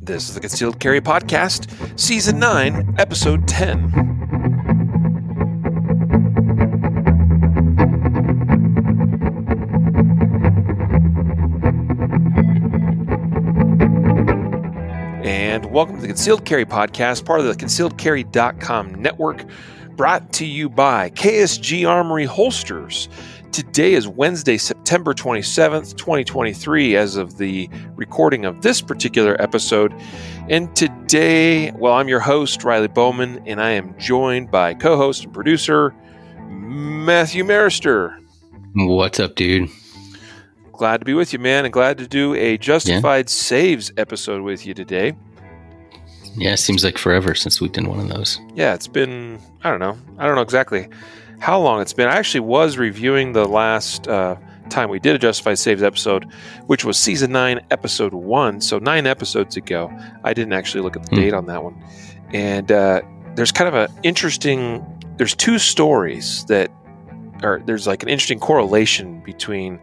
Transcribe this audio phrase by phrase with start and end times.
[0.00, 3.92] This is the Concealed Carry Podcast, Season 9, Episode 10.
[15.24, 19.44] And welcome to the Concealed Carry Podcast, part of the concealedcarry.com network,
[19.96, 23.08] brought to you by KSG Armory Holsters.
[23.54, 29.94] Today is Wednesday, September 27th, 2023, as of the recording of this particular episode.
[30.48, 35.22] And today, well, I'm your host, Riley Bowman, and I am joined by co host
[35.22, 35.94] and producer,
[36.48, 38.18] Matthew Maruster.
[38.74, 39.70] What's up, dude?
[40.72, 43.32] Glad to be with you, man, and glad to do a Justified yeah.
[43.32, 45.14] Saves episode with you today.
[46.36, 48.40] Yeah, it seems like forever since we did one of those.
[48.56, 49.96] Yeah, it's been, I don't know.
[50.18, 50.88] I don't know exactly
[51.40, 52.08] how long it's been.
[52.08, 54.36] I actually was reviewing the last uh,
[54.70, 56.26] time we did a Justified Saves episode,
[56.66, 58.60] which was season nine, episode one.
[58.60, 59.90] So nine episodes ago.
[60.24, 61.16] I didn't actually look at the hmm.
[61.16, 61.82] date on that one.
[62.32, 63.02] And uh,
[63.34, 64.84] there's kind of an interesting.
[65.16, 66.70] There's two stories that,
[67.42, 69.78] or there's like an interesting correlation between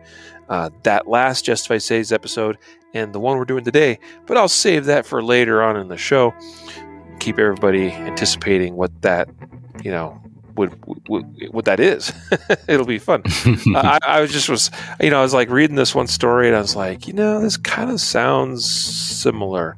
[0.50, 2.58] uh, that last Justified Saves episode
[2.94, 4.00] and the one we're doing today.
[4.26, 6.34] But I'll save that for later on in the show.
[7.20, 9.30] Keep everybody anticipating what that,
[9.84, 10.22] you know,
[10.56, 10.74] what,
[11.08, 12.12] what, what that is.
[12.68, 13.24] It'll be fun.
[13.76, 16.56] I, I, was just was you know I was like reading this one story and
[16.56, 19.78] I was like you know this kind of sounds similar,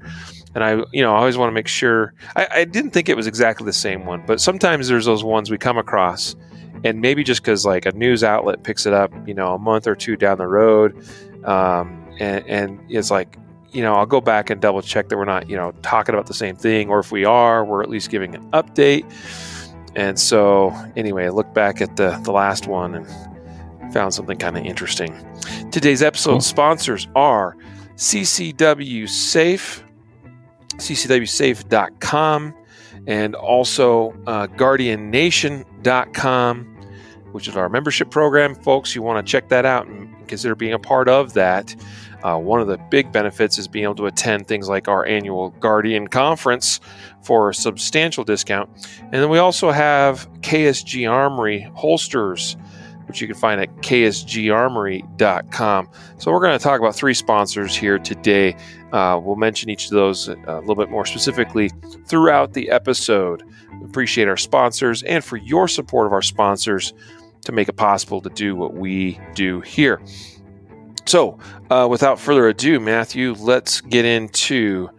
[0.56, 3.18] and I you know I always want to make sure I, I didn't think it
[3.18, 6.36] was exactly the same one, but sometimes there's those ones we come across,
[6.84, 9.88] and maybe just because like a news outlet picks it up you know a month
[9.88, 10.96] or two down the road,
[11.46, 13.38] um, and, and it's like
[13.74, 16.28] you know, I'll go back and double check that we're not, you know, talking about
[16.28, 19.04] the same thing, or if we are, we're at least giving an update.
[19.96, 23.06] And so, anyway, I looked back at the, the last one and
[23.94, 25.14] found something kind of interesting.
[25.72, 26.42] Today's episode cool.
[26.42, 27.56] sponsors are
[27.96, 29.84] CCW Safe,
[30.76, 32.54] ccwsafe.com,
[33.06, 36.82] and also uh, guardiannation.com,
[37.32, 38.56] which is our membership program.
[38.56, 41.76] Folks, you want to check that out and consider being a part of that.
[42.24, 45.50] Uh, one of the big benefits is being able to attend things like our annual
[45.60, 46.80] Guardian Conference
[47.22, 48.70] for a substantial discount.
[49.02, 52.56] And then we also have KSG Armory holsters,
[53.08, 55.90] which you can find at ksgarmory.com.
[56.18, 58.56] So we're going to talk about three sponsors here today.
[58.94, 61.70] Uh, we'll mention each of those a little bit more specifically
[62.08, 63.44] throughout the episode.
[63.84, 66.94] Appreciate our sponsors and for your support of our sponsors
[67.42, 70.02] to make it possible to do what we do here.
[71.06, 71.38] So,
[71.70, 74.90] uh, without further ado, Matthew, let's get into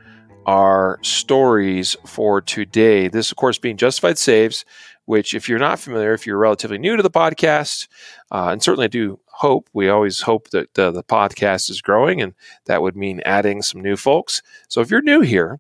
[0.47, 3.09] our stories for today.
[3.09, 4.65] This, of course, being Justified Saves,
[5.07, 7.89] which, if you're not familiar, if you're relatively new to the podcast,
[8.31, 12.21] uh, and certainly I do hope, we always hope that uh, the podcast is growing,
[12.21, 12.35] and
[12.67, 14.43] that would mean adding some new folks.
[14.69, 15.59] So, if you're new here,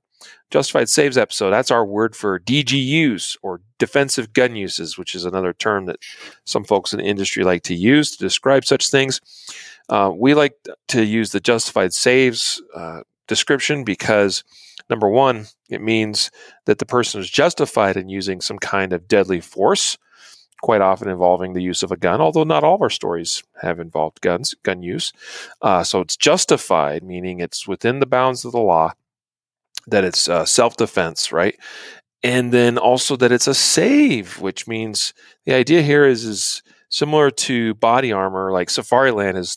[0.50, 5.52] Justified Saves episode, that's our word for DGUs or defensive gun uses, which is another
[5.52, 6.00] term that
[6.44, 9.20] some folks in the industry like to use to describe such things.
[9.88, 10.56] Uh, we like
[10.88, 14.44] to use the justified saves uh, description because
[14.88, 16.30] number one, it means
[16.66, 19.98] that the person is justified in using some kind of deadly force,
[20.62, 23.78] quite often involving the use of a gun, although not all of our stories have
[23.78, 25.12] involved guns, gun use.
[25.60, 28.92] Uh, so it's justified, meaning it's within the bounds of the law,
[29.86, 31.58] that it's uh, self defense, right?
[32.22, 35.12] And then also that it's a save, which means
[35.44, 36.62] the idea here is is
[36.94, 39.56] similar to body armor, like Safariland has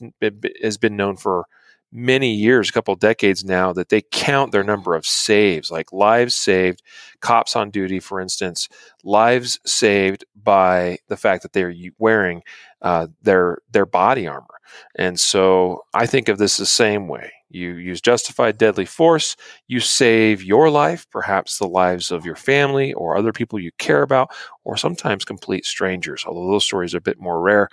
[0.63, 1.45] has been known for
[1.91, 6.33] many years, a couple decades now, that they count their number of saves, like lives
[6.33, 6.81] saved,
[7.21, 8.67] cops on duty, for instance,
[9.03, 12.41] lives saved by the fact that they're wearing
[12.81, 14.57] uh, their their body armor.
[14.95, 17.31] And so I think of this the same way.
[17.49, 19.35] You use justified deadly force.
[19.67, 24.01] You save your life, perhaps the lives of your family or other people you care
[24.01, 24.31] about,
[24.63, 26.25] or sometimes complete strangers.
[26.25, 27.69] Although those stories are a bit more rare.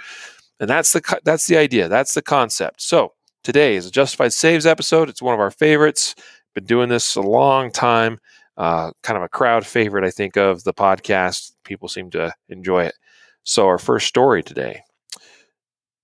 [0.61, 1.89] And that's the that's the idea.
[1.89, 2.83] That's the concept.
[2.83, 3.13] So
[3.43, 5.09] today is a justified saves episode.
[5.09, 6.15] It's one of our favorites.
[6.55, 8.19] Been doing this a long time.
[8.57, 11.53] Uh, kind of a crowd favorite, I think, of the podcast.
[11.65, 12.95] People seem to enjoy it.
[13.43, 14.83] So our first story today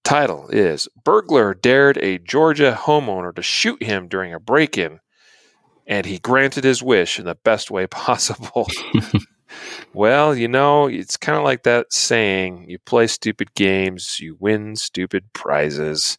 [0.04, 5.00] Title is Burglar Dared a Georgia Homeowner to Shoot Him During a Break In,
[5.86, 8.68] and He Granted His Wish in the Best Way Possible.
[9.92, 14.76] well, you know, it's kind of like that saying you play stupid games, you win
[14.76, 16.18] stupid prizes.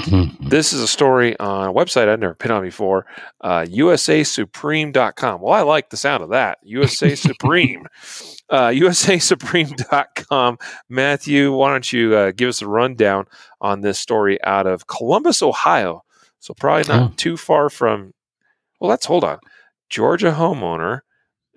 [0.00, 0.48] Mm-hmm.
[0.48, 3.06] This is a story on a website I've never been on before,
[3.42, 5.40] uh, usasupreme.com.
[5.40, 6.58] Well, I like the sound of that.
[6.62, 7.86] USA Supreme.
[8.50, 10.58] uh, usasupreme.com.
[10.88, 13.26] Matthew, why don't you uh, give us a rundown
[13.60, 16.04] on this story out of Columbus, Ohio?
[16.38, 17.14] So, probably not oh.
[17.16, 18.14] too far from
[18.80, 19.38] well, let's hold on.
[19.88, 21.00] Georgia homeowner,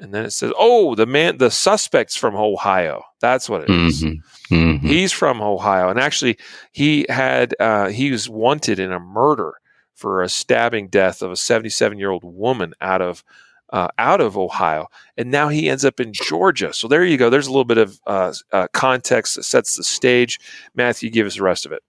[0.03, 3.05] and then it says, oh, the man, the suspect's from Ohio.
[3.21, 4.03] That's what it is.
[4.03, 4.53] Mm-hmm.
[4.53, 4.87] Mm-hmm.
[4.87, 6.37] He's from Ohio, and actually,
[6.73, 9.53] he had uh, he was wanted in a murder
[9.95, 13.23] for a stabbing death of a 77 year old woman out of
[13.71, 16.73] uh, out of Ohio, and now he ends up in Georgia.
[16.73, 17.29] So there you go.
[17.29, 20.37] There's a little bit of uh, uh, context that sets the stage.
[20.75, 21.81] Matthew, give us the rest of it.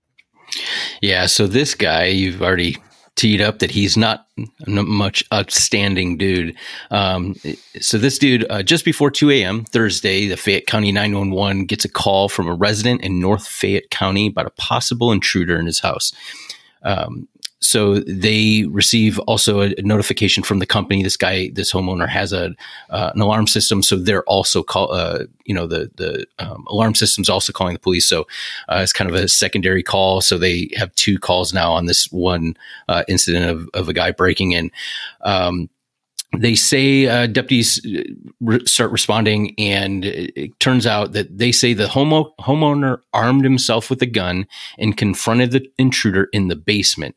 [1.03, 1.27] Yeah.
[1.27, 2.77] So this guy, you've already
[3.17, 4.27] teed up that he's not
[4.67, 6.57] much outstanding dude.
[6.91, 7.37] Um,
[7.81, 9.65] so this dude, uh, just before 2 a.m.
[9.65, 14.29] Thursday, the Fayette County 911 gets a call from a resident in North Fayette County
[14.29, 16.13] about a possible intruder in his house.
[16.83, 17.29] Um,
[17.65, 21.03] so they receive also a notification from the company.
[21.03, 22.55] This guy, this homeowner has a
[22.91, 24.93] uh, an alarm system, so they're also call.
[24.93, 28.07] Uh, you know, the the um, alarm system's also calling the police.
[28.07, 28.27] So
[28.69, 30.21] uh, it's kind of a secondary call.
[30.21, 32.55] So they have two calls now on this one
[32.89, 34.71] uh, incident of, of a guy breaking in.
[35.23, 35.71] Um,
[36.39, 38.03] they say uh, deputies uh,
[38.41, 43.45] re- start responding, and it, it, turns out that they say the homo- homeowner armed
[43.45, 44.47] himself with a gun
[44.79, 47.17] and confronted the intruder in the basement.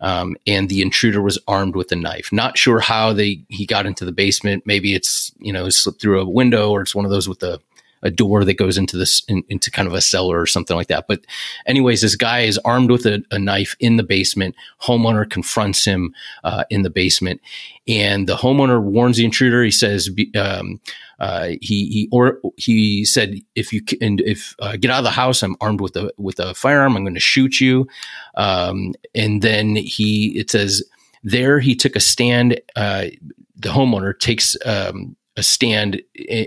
[0.00, 2.32] Um, and the intruder was armed with a knife.
[2.32, 4.64] Not sure how they he got into the basement.
[4.66, 7.60] Maybe it's you know slipped through a window, or it's one of those with the
[8.02, 10.88] a door that goes into this in, into kind of a cellar or something like
[10.88, 11.06] that.
[11.06, 11.20] But
[11.66, 14.54] anyways, this guy is armed with a, a knife in the basement.
[14.82, 16.14] Homeowner confronts him
[16.44, 17.40] uh, in the basement,
[17.86, 19.62] and the homeowner warns the intruder.
[19.62, 20.80] He says, um,
[21.18, 25.10] uh, he he or he said, if you and if uh, get out of the
[25.10, 26.96] house, I'm armed with a with a firearm.
[26.96, 27.86] I'm going to shoot you.
[28.36, 30.82] Um, and then he it says
[31.22, 32.60] there he took a stand.
[32.76, 33.06] Uh,
[33.56, 36.00] the homeowner takes um, a stand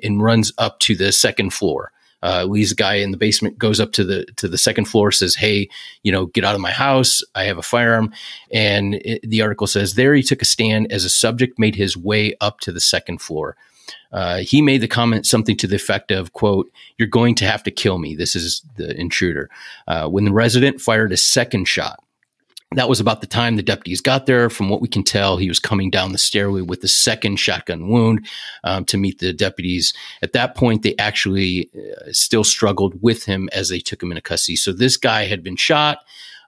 [0.04, 1.92] and runs up to the second floor.
[2.24, 5.36] Uh, a guy in the basement, goes up to the to the second floor, says,
[5.36, 5.68] "Hey,
[6.04, 7.22] you know, get out of my house.
[7.36, 8.13] I have a firearm."
[8.50, 11.98] And it, the article says there he took a stand as a subject made his
[11.98, 13.57] way up to the second floor.
[14.13, 17.63] Uh, he made the comment something to the effect of, "quote You're going to have
[17.63, 19.50] to kill me." This is the intruder.
[19.86, 22.00] Uh, when the resident fired a second shot,
[22.75, 24.50] that was about the time the deputies got there.
[24.50, 27.88] From what we can tell, he was coming down the stairway with the second shotgun
[27.88, 28.25] wound
[28.64, 29.94] um, to meet the deputies.
[30.22, 34.22] At that point, they actually uh, still struggled with him as they took him into
[34.22, 34.56] custody.
[34.56, 36.00] So this guy had been shot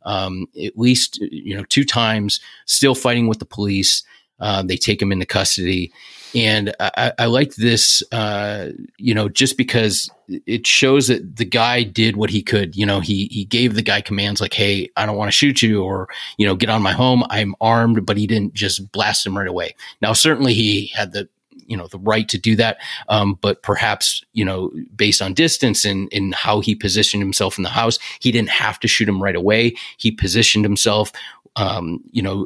[0.06, 4.04] um, at least you know two times, still fighting with the police.
[4.40, 5.92] Uh, they take him into custody,
[6.36, 11.84] and I, I like this, uh, you know, just because it shows that the guy
[11.84, 12.76] did what he could.
[12.76, 15.62] You know, he he gave the guy commands like, "Hey, I don't want to shoot
[15.62, 17.24] you," or you know, "Get on my home.
[17.30, 19.76] I'm armed," but he didn't just blast him right away.
[20.02, 21.30] Now, certainly, he had the
[21.68, 22.78] you know the right to do that
[23.10, 27.64] um, but perhaps you know based on distance and, and how he positioned himself in
[27.64, 31.12] the house he didn't have to shoot him right away he positioned himself
[31.56, 32.46] um, you know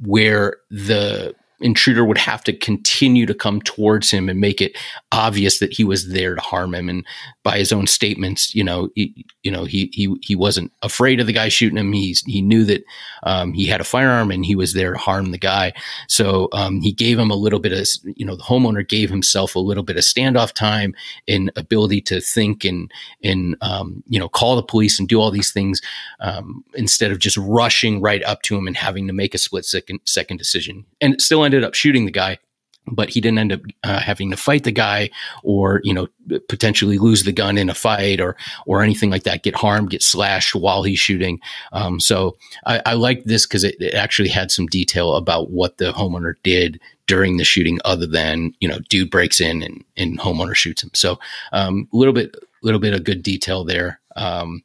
[0.00, 4.76] where the intruder would have to continue to come towards him and make it
[5.12, 6.88] obvious that he was there to harm him.
[6.88, 7.06] And
[7.42, 11.26] by his own statements, you know, he, you know, he he he wasn't afraid of
[11.26, 11.92] the guy shooting him.
[11.92, 12.84] He he knew that
[13.22, 15.72] um, he had a firearm and he was there to harm the guy.
[16.08, 17.86] So um, he gave him a little bit of,
[18.16, 20.94] you know, the homeowner gave himself a little bit of standoff time
[21.28, 22.90] and ability to think and
[23.22, 25.80] and um, you know call the police and do all these things
[26.20, 29.64] um, instead of just rushing right up to him and having to make a split
[29.64, 30.84] second second decision.
[31.00, 32.38] And still ended ended up shooting the guy
[32.86, 35.08] but he didn't end up uh, having to fight the guy
[35.42, 36.06] or you know
[36.48, 40.02] potentially lose the gun in a fight or or anything like that get harmed get
[40.02, 41.40] slashed while he's shooting.
[41.72, 45.78] Um, so i, I like this because it, it, actually had some detail about what
[45.78, 50.18] the homeowner did during the shooting other than you know dude breaks in and, and
[50.18, 50.90] homeowner shoots him.
[50.92, 51.18] So
[51.52, 54.00] a um, little bit little bit of good detail there.
[54.16, 54.62] Um,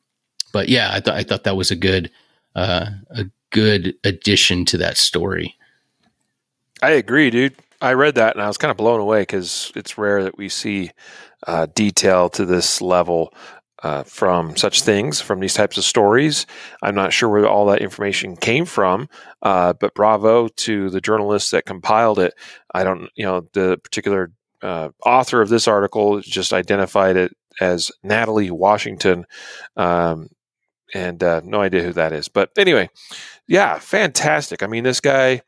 [0.51, 2.11] but yeah i thought i thought that was a good
[2.55, 5.55] uh, a good addition to that story
[6.81, 7.55] I agree, dude.
[7.81, 10.49] I read that and I was kind of blown away because it's rare that we
[10.49, 10.91] see
[11.47, 13.33] uh, detail to this level
[13.83, 16.45] uh, from such things, from these types of stories.
[16.81, 19.07] I'm not sure where all that information came from,
[19.41, 22.33] uh, but bravo to the journalists that compiled it.
[22.73, 24.31] I don't, you know, the particular
[24.61, 27.31] uh, author of this article just identified it
[27.61, 29.25] as Natalie Washington.
[29.77, 30.27] Um,
[30.93, 32.27] and uh, no idea who that is.
[32.27, 32.89] But anyway,
[33.47, 34.63] yeah, fantastic.
[34.63, 35.43] I mean, this guy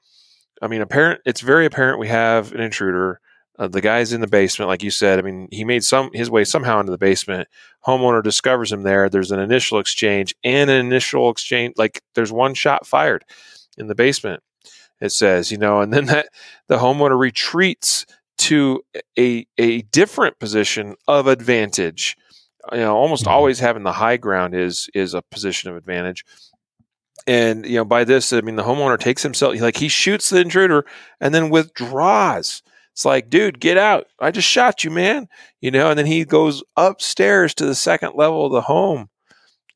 [0.62, 1.22] I mean, apparent.
[1.26, 3.20] It's very apparent we have an intruder.
[3.58, 5.20] Uh, the guy's in the basement, like you said.
[5.20, 7.48] I mean, he made some his way somehow into the basement.
[7.86, 9.10] Homeowner discovers him there.
[9.10, 11.76] There's an initial exchange and an initial exchange.
[11.78, 13.26] Like there's one shot fired
[13.78, 14.42] in the basement.
[15.00, 16.30] It says, you know, and then that
[16.68, 18.06] the homeowner retreats
[18.38, 18.84] to
[19.18, 22.16] a a different position of advantage.
[22.72, 23.34] You know, almost mm-hmm.
[23.34, 26.24] always having the high ground is is a position of advantage
[27.28, 30.40] and you know, by this, I mean the homeowner takes himself like he shoots the
[30.40, 30.86] intruder
[31.20, 32.62] and then withdraws.
[32.94, 34.08] It's like, dude, get out!
[34.20, 35.28] I just shot you, man.
[35.62, 39.10] You know, and then he goes upstairs to the second level of the home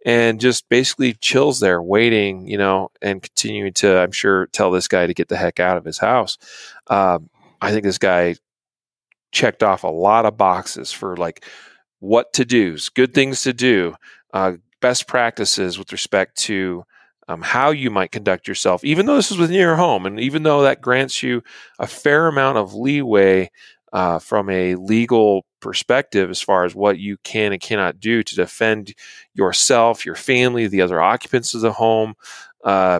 [0.05, 4.87] and just basically chills there, waiting, you know, and continuing to, I'm sure, tell this
[4.87, 6.37] guy to get the heck out of his house.
[6.87, 8.35] Um, I think this guy
[9.31, 11.43] checked off a lot of boxes for like
[11.99, 13.95] what to do, good things to do,
[14.31, 16.83] uh, best practices with respect to
[17.27, 20.43] um, how you might conduct yourself, even though this is within your home, and even
[20.43, 21.41] though that grants you
[21.79, 23.49] a fair amount of leeway
[23.93, 28.35] uh, from a legal perspective as far as what you can and cannot do to
[28.35, 28.93] defend
[29.33, 32.13] yourself, your family, the other occupants of the home.
[32.63, 32.99] Uh,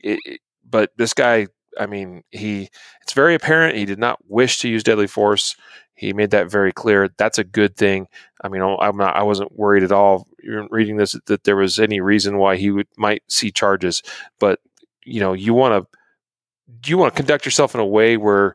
[0.00, 1.46] it, but this guy,
[1.78, 2.68] I mean, he
[3.02, 5.56] it's very apparent he did not wish to use deadly force.
[5.94, 7.08] He made that very clear.
[7.16, 8.08] That's a good thing.
[8.42, 9.16] I mean, I'm not.
[9.16, 10.26] I wasn't worried at all
[10.70, 14.02] reading this that there was any reason why he would might see charges.
[14.38, 14.60] But
[15.04, 18.54] you know, you want to you want to conduct yourself in a way where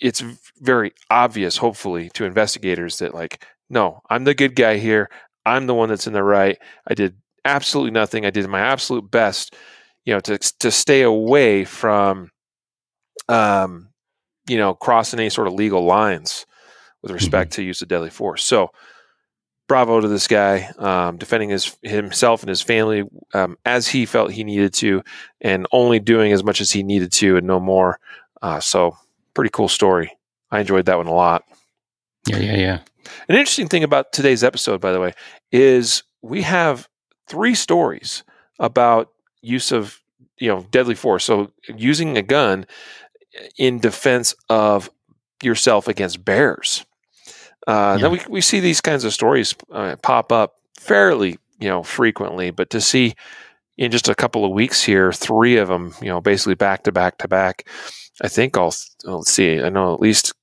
[0.00, 0.22] it's
[0.60, 5.10] very obvious, hopefully, to investigators that like, no, I'm the good guy here.
[5.44, 6.58] I'm the one that's in the right.
[6.86, 8.26] I did absolutely nothing.
[8.26, 9.56] I did my absolute best,
[10.04, 12.30] you know, to to stay away from,
[13.28, 13.88] um,
[14.48, 16.46] you know, crossing any sort of legal lines
[17.02, 17.62] with respect mm-hmm.
[17.62, 18.44] to use of deadly force.
[18.44, 18.72] So,
[19.68, 24.32] bravo to this guy, um, defending his himself and his family um, as he felt
[24.32, 25.02] he needed to,
[25.40, 28.00] and only doing as much as he needed to, and no more.
[28.42, 28.96] Uh, so
[29.34, 30.16] pretty cool story.
[30.50, 31.44] I enjoyed that one a lot.
[32.26, 32.78] Yeah, yeah, yeah.
[33.28, 35.12] An interesting thing about today's episode, by the way,
[35.52, 36.88] is we have
[37.26, 38.24] three stories
[38.58, 40.00] about use of
[40.38, 41.24] you know deadly force.
[41.24, 42.66] So using a gun
[43.56, 44.90] in defense of
[45.42, 46.84] yourself against bears.
[47.66, 48.02] Uh, yeah.
[48.02, 52.50] Then we we see these kinds of stories uh, pop up fairly you know frequently,
[52.50, 53.14] but to see
[53.78, 56.92] in just a couple of weeks here, three of them, you know, basically back to
[56.92, 57.66] back to back,
[58.20, 59.62] I think I'll, let's see.
[59.62, 60.34] I know at least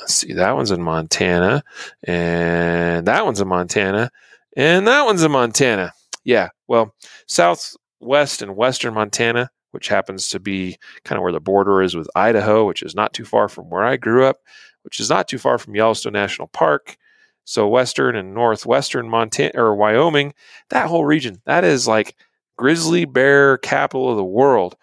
[0.00, 1.64] let's see that one's in Montana,
[2.04, 4.10] and that one's in Montana,
[4.56, 5.92] and that one's in Montana.
[6.24, 6.94] Yeah, well,
[7.26, 12.08] southwest and western Montana, which happens to be kind of where the border is with
[12.14, 14.38] Idaho, which is not too far from where I grew up,
[14.82, 16.96] which is not too far from Yellowstone National Park.
[17.44, 20.32] So western and northwestern Montana or Wyoming,
[20.70, 22.14] that whole region, that is like
[22.56, 24.76] grizzly bear capital of the world.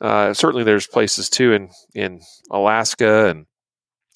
[0.00, 3.46] Uh, certainly, there's places too in in Alaska and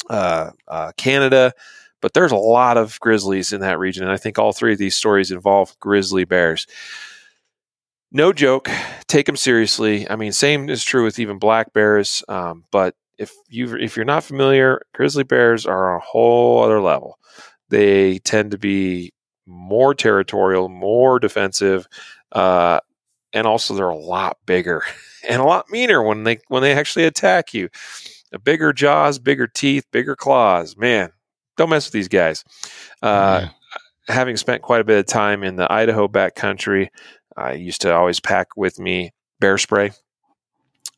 [0.08, 1.52] uh, uh, Canada,
[2.00, 4.78] but there's a lot of grizzlies in that region, and I think all three of
[4.78, 6.66] these stories involve grizzly bears.
[8.14, 8.68] No joke.
[9.08, 10.08] Take them seriously.
[10.08, 12.22] I mean, same is true with even black bears.
[12.28, 16.80] Um, but if you if you're not familiar, grizzly bears are on a whole other
[16.80, 17.18] level.
[17.70, 19.12] They tend to be
[19.46, 21.86] more territorial, more defensive,
[22.32, 22.80] uh,
[23.32, 24.82] and also they're a lot bigger.
[25.28, 27.70] and a lot meaner when they when they actually attack you.
[28.34, 30.76] A bigger jaws, bigger teeth, bigger claws.
[30.76, 31.12] Man,
[31.56, 32.44] don't mess with these guys.
[33.02, 33.48] Uh, yeah.
[34.14, 36.88] Having spent quite a bit of time in the Idaho backcountry,
[37.36, 39.90] I used to always pack with me bear spray.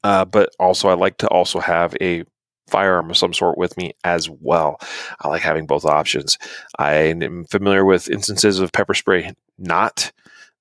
[0.03, 2.25] Uh, but also, I like to also have a
[2.69, 4.79] firearm of some sort with me as well.
[5.21, 6.39] I like having both options.
[6.79, 10.13] I am familiar with instances of pepper spray not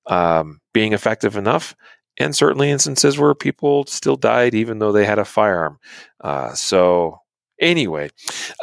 [0.08, 1.76] um, being effective enough,
[2.18, 5.80] and certainly instances where people still died even though they had a firearm.
[6.22, 7.20] Uh, so,
[7.60, 8.10] anyway,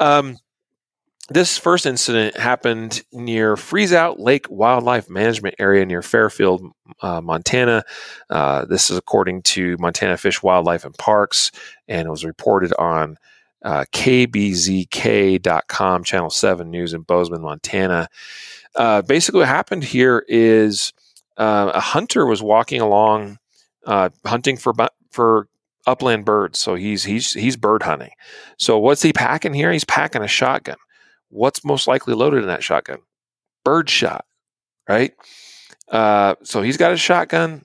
[0.01, 0.37] um,
[1.31, 6.65] this first incident happened near Freezeout Lake Wildlife Management Area near Fairfield,
[7.03, 7.85] uh, Montana.
[8.29, 11.53] Uh, this is according to Montana Fish, Wildlife, and Parks,
[11.87, 13.17] and it was reported on
[13.63, 14.43] uh, KBZK.com,
[16.05, 18.09] Channel 7 News in Bozeman, Montana.
[18.75, 20.93] Uh, basically, what happened here is
[21.37, 23.39] uh, a hunter was walking along
[23.87, 24.75] uh, hunting for
[25.11, 25.47] for
[25.87, 26.59] upland birds.
[26.59, 28.11] So he's he's he's bird hunting.
[28.59, 29.73] So what's he packing here?
[29.73, 30.77] He's packing a shotgun.
[31.31, 32.99] What's most likely loaded in that shotgun?
[33.65, 34.25] Birdshot,
[34.89, 35.13] right?
[35.89, 37.65] Uh, so he's got a shotgun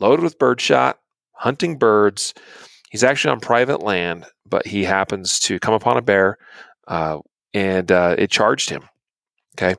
[0.00, 0.98] loaded with birdshot,
[1.32, 2.34] hunting birds.
[2.90, 6.38] He's actually on private land, but he happens to come upon a bear,
[6.88, 7.18] uh,
[7.54, 8.82] and uh, it charged him.
[9.56, 9.74] Okay,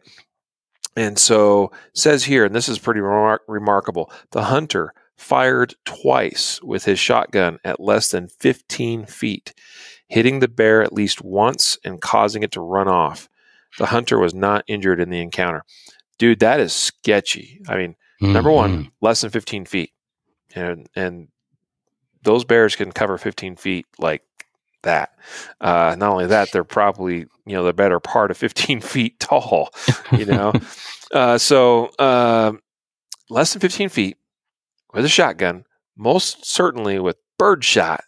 [0.95, 4.11] and so says here, and this is pretty remar- remarkable.
[4.31, 9.53] The hunter fired twice with his shotgun at less than 15 feet,
[10.13, 13.27] hitting the bear at least once and causing it to run off.
[13.79, 15.63] The hunter was not injured in the encounter.
[16.19, 17.59] Dude, that is sketchy.
[17.67, 18.31] I mean, mm-hmm.
[18.31, 18.87] number one, mm-hmm.
[19.01, 19.91] less than 15 feet.
[20.53, 21.29] And, and
[22.21, 24.21] those bears can cover 15 feet like
[24.83, 25.17] that.
[25.59, 29.71] Uh, not only that, they're probably, you know, the better part of 15 feet tall,
[30.11, 30.53] you know?
[31.11, 32.51] uh, so, uh,
[33.31, 34.17] less than 15 feet
[34.93, 35.65] with a shotgun,
[35.97, 38.03] most certainly with birdshot.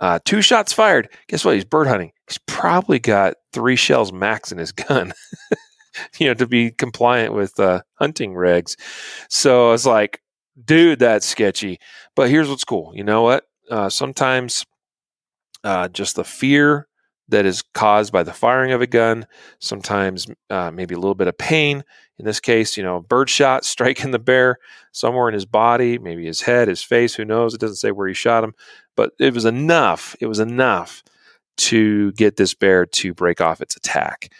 [0.00, 1.08] Uh, two shots fired.
[1.28, 1.54] Guess what?
[1.54, 2.12] He's bird hunting.
[2.28, 5.12] He's probably got three shells max in his gun,
[6.18, 8.76] you know, to be compliant with uh, hunting regs.
[9.28, 10.20] So I was like,
[10.62, 11.78] dude, that's sketchy.
[12.14, 12.92] But here's what's cool.
[12.94, 13.44] You know what?
[13.70, 14.64] Uh, sometimes
[15.64, 16.86] uh, just the fear
[17.28, 19.26] that is caused by the firing of a gun,
[19.60, 21.84] sometimes uh, maybe a little bit of pain.
[22.18, 24.56] In this case, you know, bird birdshot striking the bear
[24.92, 27.54] somewhere in his body, maybe his head, his face, who knows?
[27.54, 28.54] It doesn't say where he shot him,
[28.98, 30.16] but it was enough.
[30.18, 31.04] It was enough
[31.58, 34.32] to get this bear to break off its attack.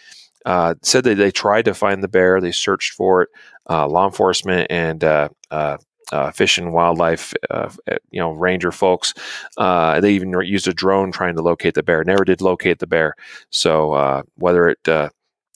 [0.45, 3.29] Uh, said that they tried to find the bear, they searched for it.
[3.69, 5.77] Uh, law enforcement and uh, uh,
[6.11, 9.13] uh, fish and wildlife, uh, eh, you know, ranger folks.
[9.57, 12.03] They even used a drone trying to locate the bear.
[12.03, 13.15] Never did locate the bear.
[13.51, 14.79] So whether it,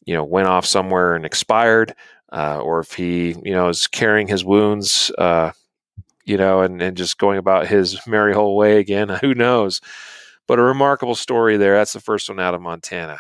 [0.05, 1.93] you know, went off somewhere and expired,
[2.31, 5.11] or if he, you know, is carrying his wounds,
[6.25, 9.81] you know, and, and just going about his merry whole way again, who knows?
[10.47, 11.75] But a remarkable story there.
[11.77, 13.19] That's the first one out of Montana.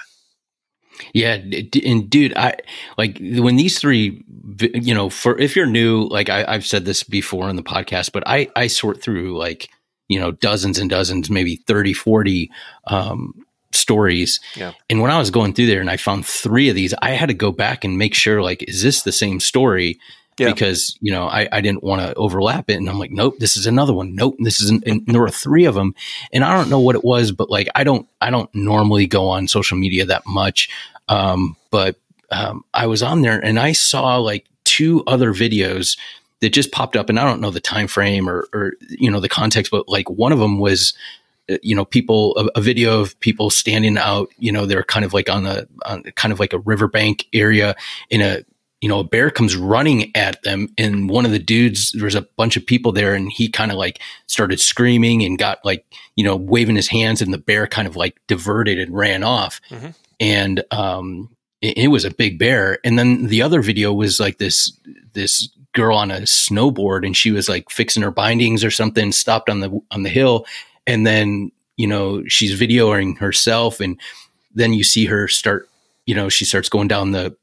[1.13, 1.39] Yeah,
[1.85, 2.55] and dude, I
[2.97, 4.23] like when these three,
[4.59, 8.11] you know, for if you're new, like I, have said this before in the podcast,
[8.11, 9.69] but I I sort through like
[10.07, 12.51] you know dozens and dozens, maybe 30, 40
[12.87, 13.33] um,
[13.71, 14.39] stories.
[14.55, 14.73] Yeah.
[14.89, 17.27] And when I was going through there and I found three of these, I had
[17.27, 19.99] to go back and make sure like, is this the same story?
[20.37, 20.49] Yeah.
[20.49, 23.55] Because you know I, I didn't want to overlap it, and I'm like, nope, this
[23.55, 24.15] is another one.
[24.15, 24.69] Nope, this is.
[24.69, 25.93] An, and there were three of them,
[26.31, 29.29] and I don't know what it was, but like I don't I don't normally go
[29.29, 30.69] on social media that much,
[31.07, 31.97] um, but
[32.31, 35.97] um, I was on there and I saw like two other videos
[36.41, 39.19] that just popped up, and I don't know the time frame or, or you know
[39.19, 40.93] the context, but like one of them was
[41.49, 45.05] uh, you know people a, a, video of people standing out you know they're kind
[45.05, 47.75] of like on a on kind of like a riverbank area
[48.09, 48.43] in a
[48.83, 52.27] you know, a bear comes running at them, and one of the dudes, there's a
[52.35, 55.85] bunch of people there, and he kind of like started screaming and got like,
[56.17, 59.61] you know, waving his hands, and the bear kind of like diverted and ran off.
[59.69, 59.91] Mm-hmm.
[60.19, 61.29] And um,
[61.61, 62.79] it, it was a big bear.
[62.83, 64.77] And then the other video was like this
[65.13, 69.49] this girl on a snowboard, and she was like fixing her bindings or something, stopped
[69.49, 70.45] on the on the hill,
[70.85, 73.97] and then you know she's videoing herself, and
[74.53, 75.69] then you see her start,
[76.05, 77.33] you know, she starts going down the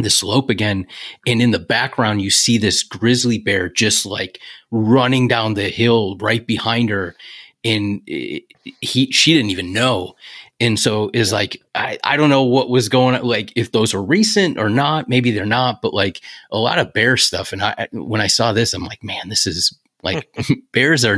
[0.00, 0.86] the slope again
[1.26, 6.16] and in the background you see this grizzly bear just like running down the hill
[6.18, 7.16] right behind her
[7.64, 10.14] and he she didn't even know.
[10.60, 13.94] And so is like I, I don't know what was going on like if those
[13.94, 17.62] are recent or not maybe they're not but like a lot of bear stuff and
[17.62, 20.28] i when i saw this i'm like man this is like
[20.72, 21.16] bears are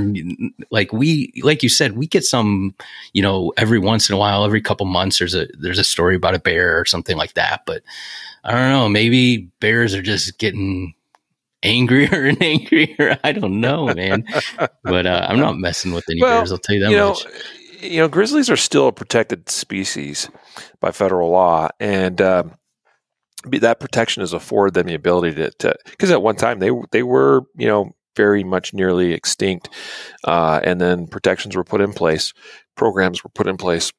[0.71, 2.75] like we like you said we get some
[3.15, 6.17] you know every once in a while every couple months there's a there's a story
[6.17, 7.83] about a bear or something like that but
[8.45, 8.89] I don't know.
[8.89, 10.95] Maybe bears are just getting
[11.63, 13.19] angrier and angrier.
[13.25, 14.25] I don't know, man.
[14.85, 16.53] but uh, I'm not messing with any well, bears.
[16.53, 17.25] I'll tell you that you much.
[17.25, 17.31] Know,
[17.83, 20.29] you know, grizzlies are still a protected species
[20.81, 22.45] by federal law, and uh,
[23.45, 25.75] that protection has afforded them the ability to.
[25.87, 29.71] Because at one time they they were, you know, very much nearly extinct,
[30.25, 32.35] uh, and then protections were put in place,
[32.77, 33.93] programs were put in place.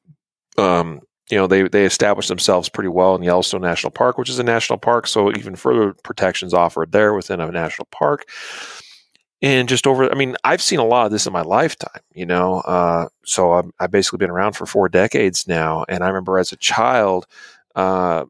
[0.58, 1.00] Um,
[1.32, 4.42] you know they they established themselves pretty well in Yellowstone National Park, which is a
[4.42, 8.28] national park, so even further protections offered there within a national park.
[9.40, 12.26] And just over, I mean, I've seen a lot of this in my lifetime, you
[12.26, 12.60] know.
[12.60, 16.52] Uh, so i have basically been around for four decades now, and I remember as
[16.52, 17.26] a child,
[17.76, 18.26] uh,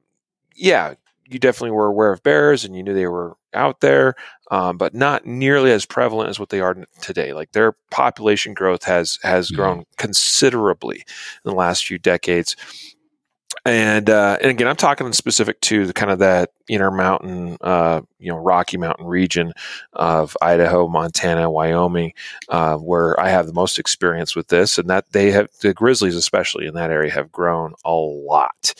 [0.54, 0.94] yeah,
[1.32, 4.14] you definitely were aware of bears and you knew they were out there,
[4.50, 7.32] um, but not nearly as prevalent as what they are today.
[7.32, 9.56] Like their population growth has has mm-hmm.
[9.56, 11.04] grown considerably
[11.44, 12.56] in the last few decades
[13.64, 18.30] and uh, and again, I'm talking specific to the kind of that intermountain, uh, you
[18.30, 19.52] know, Rocky Mountain region
[19.92, 22.12] of Idaho, Montana, Wyoming,
[22.48, 26.16] uh, where I have the most experience with this, and that they have the grizzlies,
[26.16, 28.74] especially in that area, have grown a lot,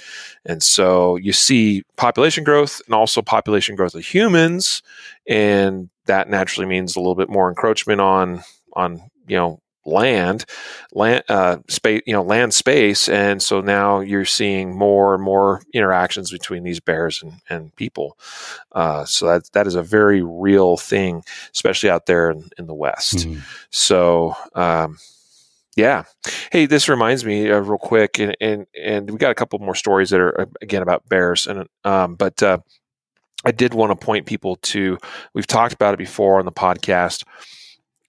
[0.45, 4.83] and so you see population growth and also population growth of humans,
[5.29, 8.43] and that naturally means a little bit more encroachment on
[8.75, 10.45] on you know land,
[10.93, 15.63] land uh, space, you know, land space, and so now you're seeing more and more
[15.73, 18.17] interactions between these bears and, and people.
[18.73, 21.23] Uh, so that that is a very real thing,
[21.55, 23.19] especially out there in, in the West.
[23.19, 23.41] Mm-hmm.
[23.71, 24.35] So.
[24.55, 24.99] Um,
[25.75, 26.05] yeah.
[26.51, 29.75] Hey, this reminds me uh, real quick, and, and and we got a couple more
[29.75, 32.59] stories that are uh, again about bears, and um, but uh,
[33.45, 34.99] I did want to point people to.
[35.33, 37.25] We've talked about it before on the podcast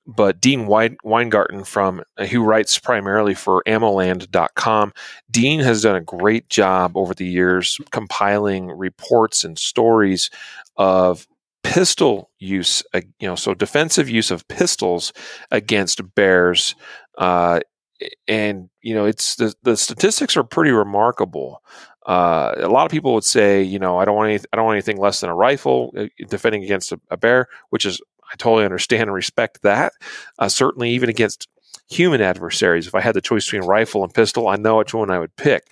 [0.05, 4.93] but Dean Weingarten from uh, who writes primarily for ammoland.com
[5.31, 10.29] Dean has done a great job over the years compiling reports and stories
[10.77, 11.27] of
[11.63, 15.13] pistol use, uh, you know, so defensive use of pistols
[15.49, 16.75] against bears.
[17.17, 17.61] Uh,
[18.27, 21.61] and you know, it's the, the statistics are pretty remarkable.
[22.05, 24.65] Uh, a lot of people would say, you know, I don't want any, I don't
[24.65, 28.01] want anything less than a rifle uh, defending against a, a, bear, which is
[28.33, 29.93] I totally understand and respect that.
[30.39, 31.47] Uh, certainly, even against
[31.89, 35.11] human adversaries, if I had the choice between rifle and pistol, I know which one
[35.11, 35.67] I would pick.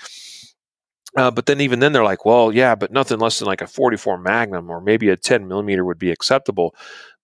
[1.17, 3.67] Uh, but then even then they're like, well, yeah, but nothing less than like a
[3.67, 6.73] 44 Magnum or maybe a 10 millimeter would be acceptable.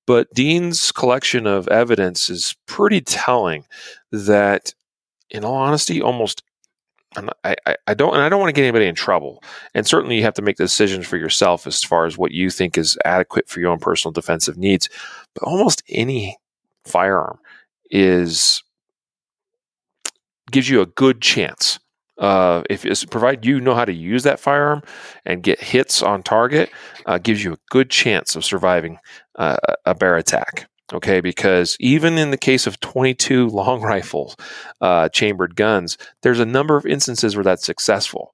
[0.05, 3.65] But Dean's collection of evidence is pretty telling
[4.11, 4.73] that,
[5.29, 6.43] in all honesty, almost
[7.43, 9.41] I, I, I don't and I don't want to get anybody in trouble.
[9.73, 12.49] And certainly you have to make the decisions for yourself as far as what you
[12.49, 14.89] think is adequate for your own personal defensive needs.
[15.33, 16.37] But almost any
[16.85, 17.39] firearm
[17.89, 18.61] is
[20.51, 21.79] gives you a good chance
[22.17, 24.81] uh, if it's provide you know how to use that firearm
[25.25, 26.69] and get hits on target,
[27.05, 28.97] uh, gives you a good chance of surviving
[29.35, 30.67] uh, a bear attack.
[30.93, 34.35] Okay, because even in the case of 22 long rifles,
[34.79, 38.33] uh, chambered guns, there's a number of instances where that's successful.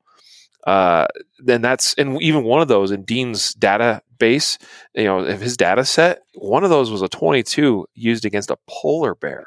[0.65, 1.07] Uh,
[1.39, 4.57] then that's and even one of those in Dean's database,
[4.93, 8.57] you know, if his data set, one of those was a 22 used against a
[8.67, 9.45] polar bear.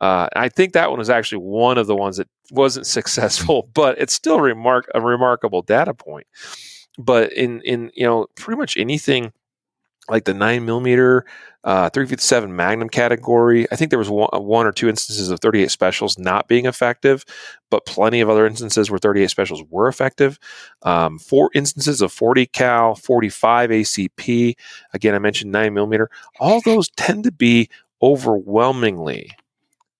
[0.00, 3.98] Uh, I think that one was actually one of the ones that wasn't successful, but
[3.98, 6.26] it's still remark a remarkable data point.
[6.98, 9.32] But in in you know pretty much anything
[10.08, 11.24] like the nine millimeter,
[11.64, 13.66] uh, 357 Magnum category.
[13.70, 17.24] I think there was one, one, or two instances of 38 specials not being effective,
[17.70, 20.38] but plenty of other instances where 38 specials were effective.
[20.82, 24.54] Um, four instances of 40 cal, 45 ACP.
[24.94, 26.10] Again, I mentioned nine millimeter.
[26.40, 27.68] All those tend to be
[28.02, 29.30] overwhelmingly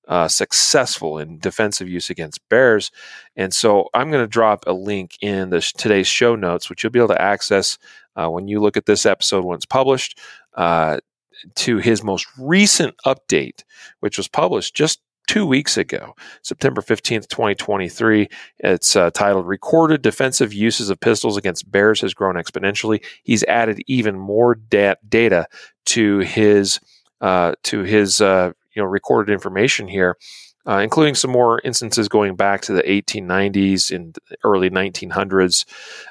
[0.09, 2.91] uh, successful in defensive use against bears.
[3.37, 6.91] And so I'm going to drop a link in the, today's show notes, which you'll
[6.91, 7.79] be able to access
[8.17, 10.19] uh, when you look at this episode when it's published,
[10.55, 10.99] uh,
[11.55, 13.63] to his most recent update,
[14.01, 18.29] which was published just two weeks ago, September 15th, 2023.
[18.61, 23.05] It's uh, titled Recorded Defensive Uses of Pistols Against Bears Has Grown Exponentially.
[23.23, 25.47] He's added even more da- data
[25.87, 26.81] to his
[27.21, 30.17] uh, to his uh, you know recorded information here,
[30.69, 35.65] uh, including some more instances going back to the 1890s and early 1900s.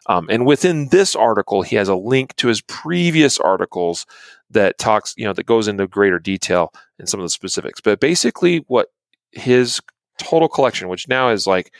[0.07, 4.05] Um, and within this article, he has a link to his previous articles
[4.49, 7.79] that talks, you know, that goes into greater detail in some of the specifics.
[7.79, 8.89] But basically, what
[9.31, 9.79] his
[10.17, 11.73] total collection, which now is like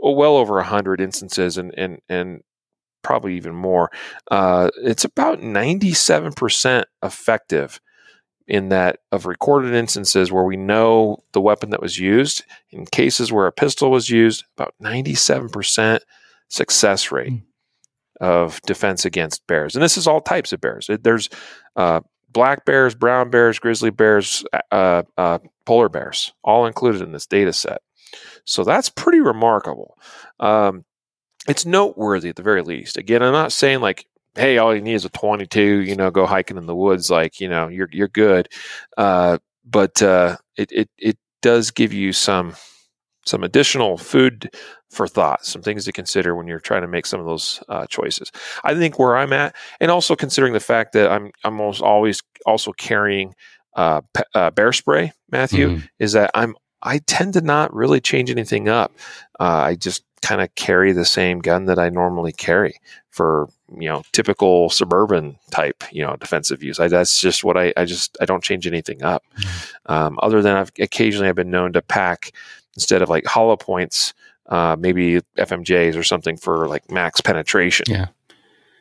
[0.00, 2.42] oh, well over hundred instances, and and and
[3.02, 3.90] probably even more,
[4.30, 7.80] uh, it's about 97% effective
[8.46, 13.32] in that of recorded instances where we know the weapon that was used, in cases
[13.32, 16.00] where a pistol was used, about 97%
[16.48, 17.42] success rate mm.
[18.20, 19.74] of defense against bears.
[19.74, 20.90] And this is all types of bears.
[21.02, 21.28] There's
[21.76, 22.00] uh,
[22.32, 27.52] black bears, brown bears, grizzly bears, uh, uh, polar bears, all included in this data
[27.52, 27.82] set.
[28.44, 29.96] So that's pretty remarkable.
[30.40, 30.84] Um,
[31.48, 32.98] it's noteworthy at the very least.
[32.98, 36.26] Again, I'm not saying like hey, all you need is a 22, you know, go
[36.26, 38.48] hiking in the woods, like, you know, you're, you're good.
[38.96, 42.54] Uh, but, uh, it, it, it does give you some,
[43.26, 44.50] some additional food
[44.90, 47.86] for thought, some things to consider when you're trying to make some of those uh,
[47.86, 48.30] choices.
[48.64, 52.22] I think where I'm at, and also considering the fact that I'm, I'm almost always
[52.44, 53.34] also carrying
[53.76, 55.86] uh, pe- uh, bear spray, Matthew, mm-hmm.
[55.98, 58.92] is that I'm I tend to not really change anything up.
[59.38, 62.78] Uh, I just kind of carry the same gun that I normally carry
[63.10, 66.78] for you know typical suburban type you know defensive use.
[66.78, 69.24] I, that's just what I, I just I don't change anything up.
[69.36, 69.92] Mm-hmm.
[69.92, 72.32] Um, other than I've occasionally I've been known to pack
[72.74, 74.14] instead of like hollow points,
[74.48, 77.86] uh, maybe FMJs or something for like max penetration.
[77.88, 78.06] Yeah.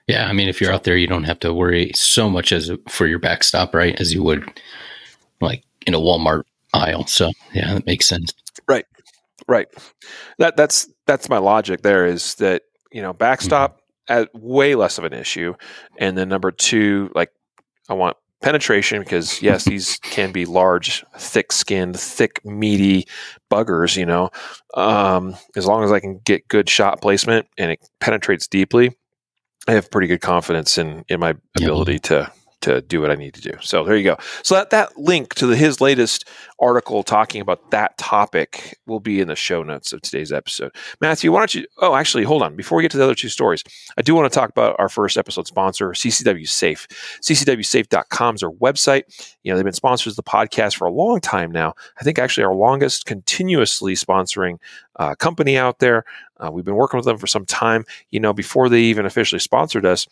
[0.08, 2.72] Yeah, I mean, if you're out there, you don't have to worry so much as
[2.88, 3.96] for your backstop, right?
[4.02, 4.44] As you would,
[5.40, 7.08] like in a Walmart aisle.
[7.08, 8.34] So yeah, that makes sense.
[8.68, 8.86] Right,
[9.48, 9.68] right.
[10.38, 11.82] That that's that's my logic.
[11.82, 14.22] There is that you know backstop mm-hmm.
[14.22, 15.54] at way less of an issue,
[15.98, 17.32] and then number two, like
[17.90, 23.08] I want penetration because yes, these can be large, thick-skinned, thick, meaty
[23.52, 23.98] buggers.
[23.98, 24.30] You know,
[24.76, 28.92] um, as long as I can get good shot placement and it penetrates deeply,
[29.68, 33.34] I have pretty good confidence in in my ability to to do what I need
[33.36, 33.52] to do.
[33.62, 34.18] So there you go.
[34.44, 36.28] So that, that link to the, his latest
[36.60, 40.72] article talking about that topic will be in the show notes of today's episode.
[41.00, 41.66] Matthew, why don't you?
[41.78, 42.56] Oh, actually, hold on.
[42.56, 43.64] Before we get to the other two stories,
[43.98, 46.88] I do want to talk about our first episode sponsor, CCW Safe.
[47.24, 49.04] CCWSafe.com is our website.
[49.44, 51.74] You know, they've been sponsors of the podcast for a long time now.
[52.00, 54.58] I think actually our longest continuously sponsoring
[54.98, 56.04] uh, company out there.
[56.38, 57.86] Uh, we've been working with them for some time.
[58.12, 60.08] You know, before they even officially sponsored us,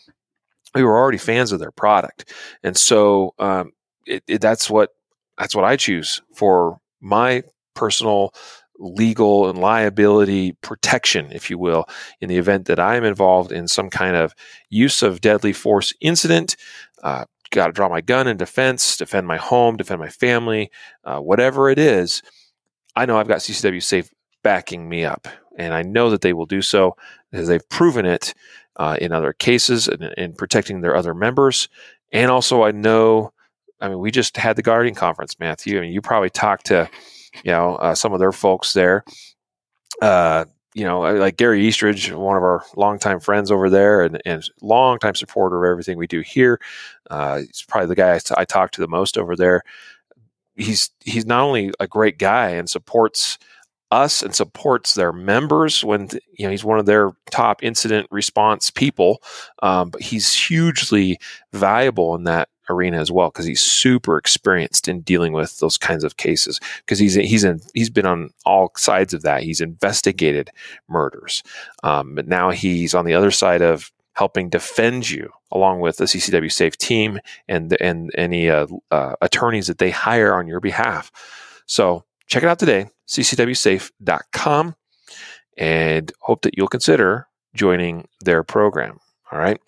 [0.75, 3.71] we were already fans of their product, and so um,
[4.05, 4.91] it, it, that's what
[5.37, 7.43] that's what I choose for my
[7.75, 8.33] personal
[8.79, 11.85] legal and liability protection, if you will,
[12.21, 14.35] in the event that I am involved in some kind of
[14.69, 16.55] use of deadly force incident.
[17.01, 20.69] Uh, Got to draw my gun in defense, defend my home, defend my family,
[21.05, 22.21] uh, whatever it is.
[22.95, 24.09] I know I've got CCW Safe
[24.43, 25.27] backing me up,
[25.57, 26.97] and I know that they will do so
[27.31, 28.33] they've proven it
[28.77, 31.69] uh, in other cases and in protecting their other members.
[32.11, 33.33] And also, I know,
[33.81, 35.77] I mean, we just had the Guardian Conference, Matthew.
[35.77, 36.89] I mean, you probably talked to
[37.43, 39.03] you know, uh, some of their folks there.
[40.01, 44.21] Uh, you know, uh, like Gary Eastridge, one of our longtime friends over there and,
[44.25, 46.59] and longtime supporter of everything we do here.
[47.09, 49.63] Uh, he's probably the guy I, t- I talk to the most over there.
[50.55, 53.37] He's he's not only a great guy and supports
[53.91, 58.69] us and supports their members when you know he's one of their top incident response
[58.69, 59.21] people,
[59.61, 61.19] um, but he's hugely
[61.53, 66.03] valuable in that arena as well because he's super experienced in dealing with those kinds
[66.03, 69.43] of cases because he's he's in, he's been on all sides of that.
[69.43, 70.49] He's investigated
[70.87, 71.43] murders,
[71.83, 76.05] um, but now he's on the other side of helping defend you along with the
[76.05, 81.11] CCW Safe team and and any uh, uh, attorneys that they hire on your behalf.
[81.67, 84.75] So check it out today, ccwsafe.com,
[85.57, 88.99] and hope that you'll consider joining their program.
[89.31, 89.59] All right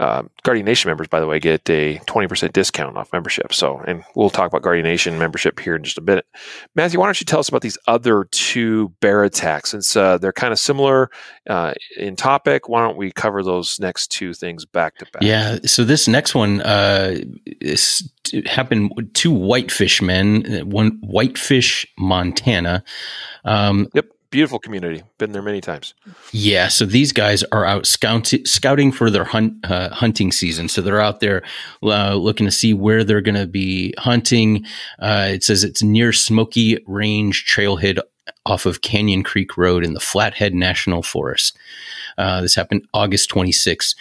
[0.00, 3.52] uh, Guardian Nation members, by the way, get a 20% discount off membership.
[3.52, 6.24] So, and we'll talk about Guardian Nation membership here in just a minute.
[6.74, 9.72] Matthew, why don't you tell us about these other two bear attacks?
[9.72, 11.10] Since uh, they're kind of similar
[11.50, 15.22] uh, in topic, why don't we cover those next two things back to back?
[15.22, 15.58] Yeah.
[15.66, 17.18] So, this next one uh,
[17.60, 18.10] is,
[18.46, 22.82] happened two whitefish men, one whitefish, Montana.
[23.44, 25.02] Um, yep beautiful community.
[25.18, 25.94] Been there many times.
[26.32, 30.68] Yeah, so these guys are out scout- scouting for their hunt, uh, hunting season.
[30.68, 31.42] So they're out there
[31.82, 34.64] uh, looking to see where they're going to be hunting.
[34.98, 37.98] Uh, it says it's near Smoky Range Trailhead
[38.46, 41.56] off of Canyon Creek Road in the Flathead National Forest.
[42.16, 43.94] Uh, this happened August 26th.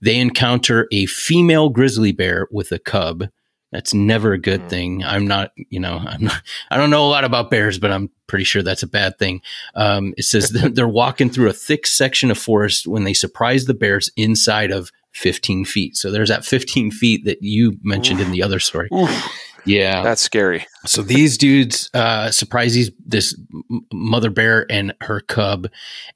[0.00, 3.28] They encounter a female grizzly bear with a cub
[3.74, 4.68] that's never a good mm-hmm.
[4.68, 5.04] thing.
[5.04, 8.08] I'm not, you know, I'm not, I don't know a lot about bears, but I'm
[8.28, 9.42] pretty sure that's a bad thing.
[9.74, 13.74] Um, it says they're walking through a thick section of forest when they surprise the
[13.74, 15.96] bears inside of 15 feet.
[15.96, 18.26] So there's that 15 feet that you mentioned Oof.
[18.26, 18.88] in the other story.
[18.94, 19.10] Oof.
[19.64, 20.66] Yeah, that's scary.
[20.86, 23.38] So these dudes uh, surprise these this
[23.92, 25.68] mother bear and her cub,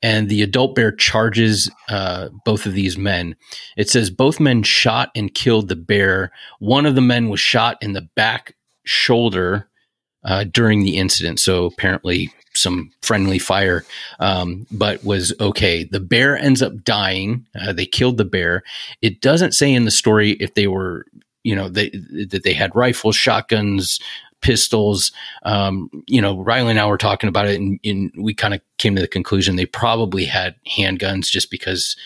[0.02, 3.36] and the adult bear charges uh, both of these men.
[3.76, 6.30] It says both men shot and killed the bear.
[6.58, 9.68] One of the men was shot in the back shoulder
[10.24, 11.40] uh, during the incident.
[11.40, 13.84] So apparently some friendly fire,
[14.20, 15.84] um, but was okay.
[15.84, 17.46] The bear ends up dying.
[17.58, 18.62] Uh, they killed the bear.
[19.00, 21.06] It doesn't say in the story if they were
[21.48, 21.88] you know they
[22.28, 23.98] that they had rifles, shotguns,
[24.42, 25.12] pistols.
[25.44, 28.60] Um, you know, Riley and I were talking about it, and, and we kind of
[28.76, 31.96] came to the conclusion they probably had handguns just because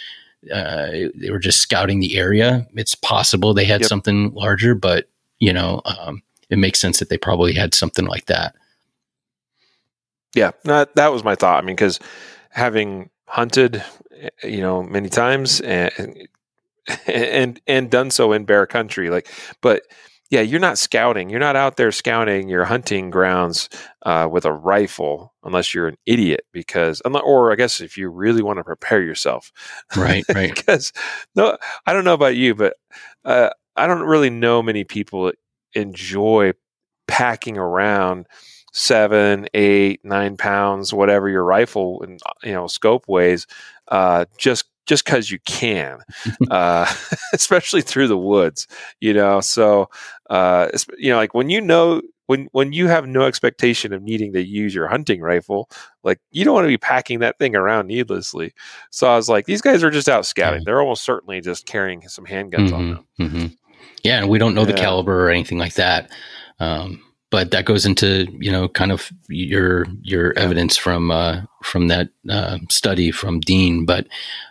[0.55, 2.69] uh, they were just scouting the area.
[2.75, 3.89] It's possible they had yep.
[3.89, 5.09] something larger, but
[5.41, 8.55] you know, um, it makes sense that they probably had something like that.
[10.37, 11.61] Yeah, that that was my thought.
[11.61, 11.99] I mean, because
[12.51, 13.83] having hunted,
[14.45, 16.29] you know, many times and
[17.07, 19.29] and and done so in bear country like
[19.61, 19.83] but
[20.31, 23.69] yeah you're not scouting you're not out there scouting your hunting grounds
[24.05, 28.43] uh, with a rifle unless you're an idiot because or i guess if you really
[28.43, 29.53] want to prepare yourself.
[29.97, 30.55] Right right.
[30.55, 30.93] Because
[31.37, 32.75] no i don't know about you but
[33.25, 35.33] uh, i don't really know many people
[35.75, 36.53] enjoy
[37.07, 38.27] packing around
[38.73, 43.47] seven eight nine pounds whatever your rifle and you know scope weighs
[43.89, 45.99] uh, just just because you can,
[46.51, 46.93] uh,
[47.33, 48.67] especially through the woods,
[49.01, 49.41] you know.
[49.41, 49.89] So,
[50.31, 50.69] uh,
[50.99, 54.43] you know, like when you know when when you have no expectation of needing to
[54.45, 55.69] use your hunting rifle,
[56.03, 58.55] like you don't want to be packing that thing around needlessly.
[58.91, 60.63] So I was like, these guys are just out scouting.
[60.65, 63.07] They're almost certainly just carrying some handguns mm-hmm, on them.
[63.21, 63.47] Mm-hmm.
[64.03, 64.73] Yeah, and we don't know yeah.
[64.73, 66.11] the caliber or anything like that.
[66.59, 71.89] Um, but that goes into you know kind of your your evidence from uh, from
[71.89, 73.87] that uh, study from Dean.
[73.87, 74.07] But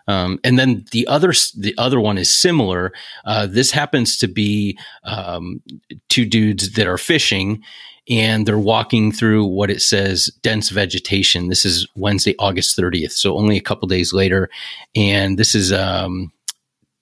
[0.07, 2.91] um, and then the other the other one is similar.
[3.23, 5.61] Uh, this happens to be um,
[6.09, 7.63] two dudes that are fishing.
[8.09, 11.49] And they're walking through what it says dense vegetation.
[11.49, 13.11] This is Wednesday, August 30th.
[13.11, 14.49] So only a couple days later.
[14.95, 16.31] And this is um,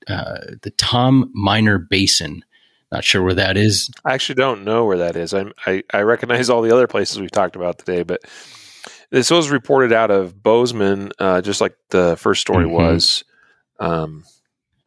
[0.10, 2.44] uh, the Tom Miner Basin.
[2.92, 3.90] Not sure where that is.
[4.04, 5.34] I actually don't know where that is.
[5.34, 8.22] I'm, I, I recognize all the other places we've talked about today, but
[9.12, 12.74] this was reported out of Bozeman, uh, just like the first story mm-hmm.
[12.74, 13.24] was.
[13.80, 14.24] Um,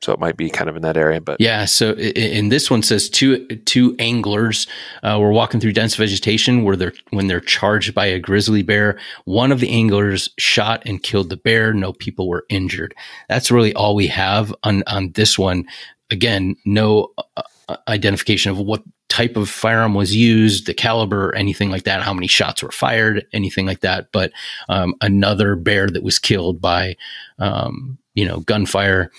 [0.03, 1.21] so it might be kind of in that area.
[1.21, 4.67] But yeah, so in this one says two two anglers
[5.05, 8.99] uh, were walking through dense vegetation where they're when they're charged by a grizzly bear.
[9.27, 11.73] One of the anglers shot and killed the bear.
[11.73, 12.97] No people were injured.
[13.29, 15.67] That's really all we have on on this one.
[16.11, 17.43] Again, no uh
[17.89, 22.27] identification of what type of firearm was used, the caliber, anything like that, how many
[22.27, 24.09] shots were fired, anything like that.
[24.13, 24.33] But
[24.69, 26.97] um, another bear that was killed by,
[27.39, 29.11] um, you know, gunfire,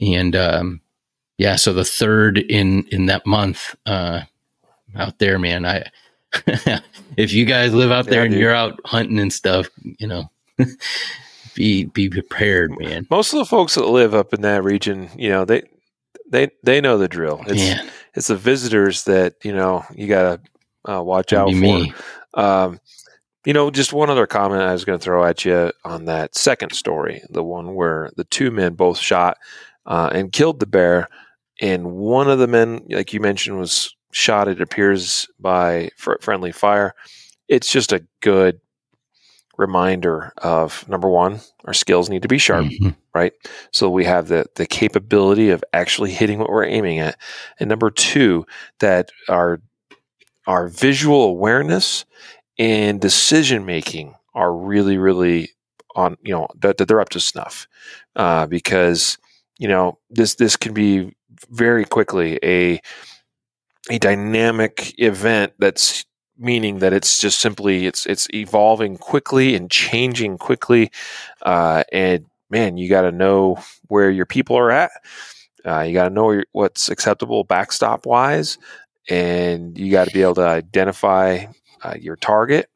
[0.00, 0.80] and um,
[1.38, 4.22] yeah, so the third in in that month uh,
[4.96, 5.64] out there, man.
[5.64, 5.90] I
[7.16, 8.40] if you guys live out there yeah, and dude.
[8.40, 10.30] you're out hunting and stuff, you know.
[11.54, 13.06] be be prepared, man.
[13.10, 15.62] Most of the folks that live up in that region, you know, they
[16.28, 17.42] they they know the drill.
[17.46, 17.90] It's Man.
[18.14, 20.40] it's the visitors that you know you gotta
[20.88, 21.56] uh, watch out for.
[21.56, 21.92] Me.
[22.34, 22.80] Um,
[23.44, 26.34] you know, just one other comment I was going to throw at you on that
[26.34, 29.38] second story, the one where the two men both shot
[29.86, 31.08] uh, and killed the bear,
[31.60, 34.48] and one of the men, like you mentioned, was shot.
[34.48, 36.94] It appears by friendly fire.
[37.48, 38.60] It's just a good
[39.56, 42.90] reminder of number one, our skills need to be sharp, mm-hmm.
[43.14, 43.32] right?
[43.72, 47.18] So we have the the capability of actually hitting what we're aiming at,
[47.58, 48.46] and number two,
[48.80, 49.60] that our
[50.46, 52.04] our visual awareness
[52.58, 55.50] and decision making are really, really
[55.94, 57.66] on you know that, that they're up to snuff,
[58.16, 59.18] uh, because
[59.58, 61.14] you know this this can be
[61.50, 62.80] very quickly a
[63.90, 66.04] a dynamic event that's
[66.38, 70.90] meaning that it's just simply it's it's evolving quickly and changing quickly
[71.42, 74.90] uh, and man you got to know where your people are at
[75.66, 78.58] uh, you got to know what's acceptable backstop wise
[79.08, 81.44] and you got to be able to identify
[81.82, 82.68] uh, your target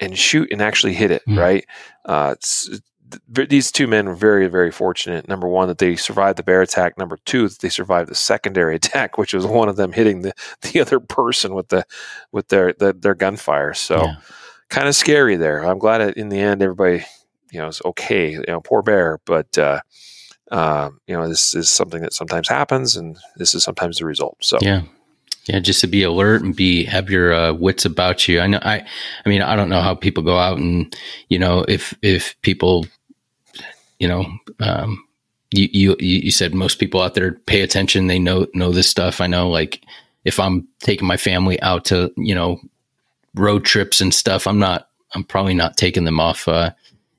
[0.00, 1.38] and shoot and actually hit it mm.
[1.38, 1.66] right
[3.12, 5.28] uh, these two men were very, very fortunate.
[5.28, 6.98] Number one, that they survived the bear attack.
[6.98, 10.32] Number two, that they survived the secondary attack, which was one of them hitting the,
[10.62, 11.84] the other person with the
[12.32, 13.74] with their the, their gunfire.
[13.74, 14.16] So, yeah.
[14.68, 15.64] kind of scary there.
[15.64, 17.04] I'm glad that in the end everybody
[17.50, 18.32] you know is okay.
[18.32, 19.80] You know, poor bear, but uh,
[20.50, 24.36] uh, you know this is something that sometimes happens, and this is sometimes the result.
[24.40, 24.82] So yeah.
[25.46, 28.38] Yeah, just to be alert and be have your uh, wits about you.
[28.38, 28.58] I know.
[28.60, 28.84] I,
[29.24, 30.94] I mean, I don't know how people go out and
[31.30, 32.84] you know if if people
[33.98, 34.26] you know,
[34.60, 35.04] um,
[35.50, 38.06] you, you, you said most people out there pay attention.
[38.06, 39.20] They know, know this stuff.
[39.20, 39.82] I know like
[40.24, 42.60] if I'm taking my family out to, you know,
[43.34, 46.70] road trips and stuff, I'm not, I'm probably not taking them off, uh,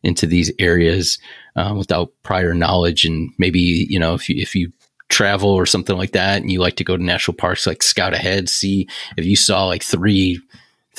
[0.03, 1.19] into these areas,
[1.55, 3.03] uh, without prior knowledge.
[3.03, 4.71] And maybe, you know, if you, if you
[5.09, 8.13] travel or something like that and you like to go to national parks, like scout
[8.13, 8.87] ahead, see
[9.17, 10.39] if you saw like three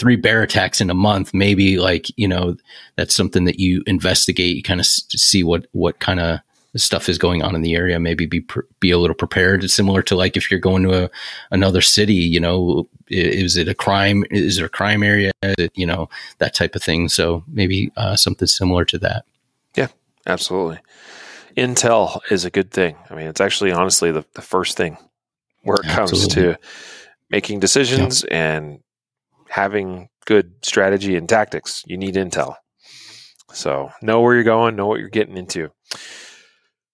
[0.00, 2.56] three bear attacks in a month, maybe like, you know,
[2.96, 6.40] that's something that you investigate, you kind of see what, what kind of
[6.74, 8.42] stuff is going on in the area, maybe be,
[8.78, 9.62] be a little prepared.
[9.62, 11.10] It's similar to like, if you're going to a,
[11.50, 14.24] another city, you know, is it a crime?
[14.30, 15.32] Is there a crime area?
[15.42, 16.08] It, you know,
[16.38, 17.10] that type of thing.
[17.10, 19.26] So maybe uh, something similar to that.
[19.76, 19.88] Yeah,
[20.26, 20.78] absolutely.
[21.58, 22.96] Intel is a good thing.
[23.10, 24.96] I mean, it's actually honestly the, the first thing
[25.62, 26.56] where it comes to
[27.28, 28.32] making decisions yep.
[28.32, 28.80] and
[29.50, 31.82] having good strategy and tactics.
[31.86, 32.54] You need intel.
[33.52, 35.70] So know where you're going, know what you're getting into.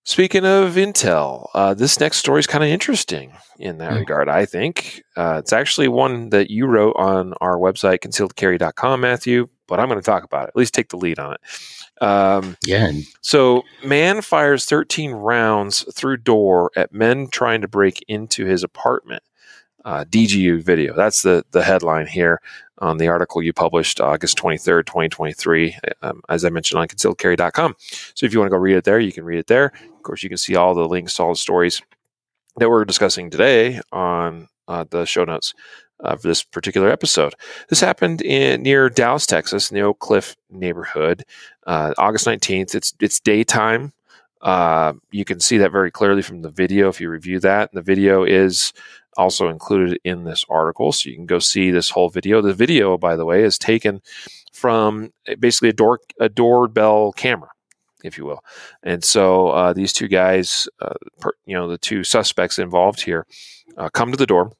[0.04, 3.98] Speaking of intel, uh, this next story is kind of interesting in that mm.
[3.98, 5.02] regard, I think.
[5.16, 10.00] Uh, it's actually one that you wrote on our website, concealedcarry.com, Matthew, but I'm going
[10.00, 12.02] to talk about it, at least take the lead on it.
[12.02, 12.92] Um, yeah.
[13.20, 19.24] So, man fires 13 rounds through door at men trying to break into his apartment
[19.86, 20.94] uh, DGU video.
[20.94, 22.40] That's the, the headline here
[22.78, 27.76] on the article you published August 23rd, 2023, um, as I mentioned on concealedcarry.com.
[28.14, 29.66] So if you want to go read it there, you can read it there.
[29.66, 31.80] Of course, you can see all the links to all the stories
[32.58, 35.54] that we're discussing today on uh, the show notes
[36.00, 37.34] of this particular episode.
[37.68, 41.24] This happened in near Dallas, Texas, in the Oak Cliff neighborhood,
[41.66, 42.74] uh, August 19th.
[42.74, 43.92] It's it's daytime.
[44.42, 47.72] Uh, you can see that very clearly from the video if you review that.
[47.72, 48.72] The video is
[49.16, 50.92] also included in this article.
[50.92, 52.42] So you can go see this whole video.
[52.42, 54.02] The video, by the way, is taken
[54.52, 57.50] from basically a door a doorbell camera,
[58.04, 58.42] if you will.
[58.82, 63.26] And so uh, these two guys, uh, per, you know, the two suspects involved here,
[63.76, 64.52] uh, come to the door,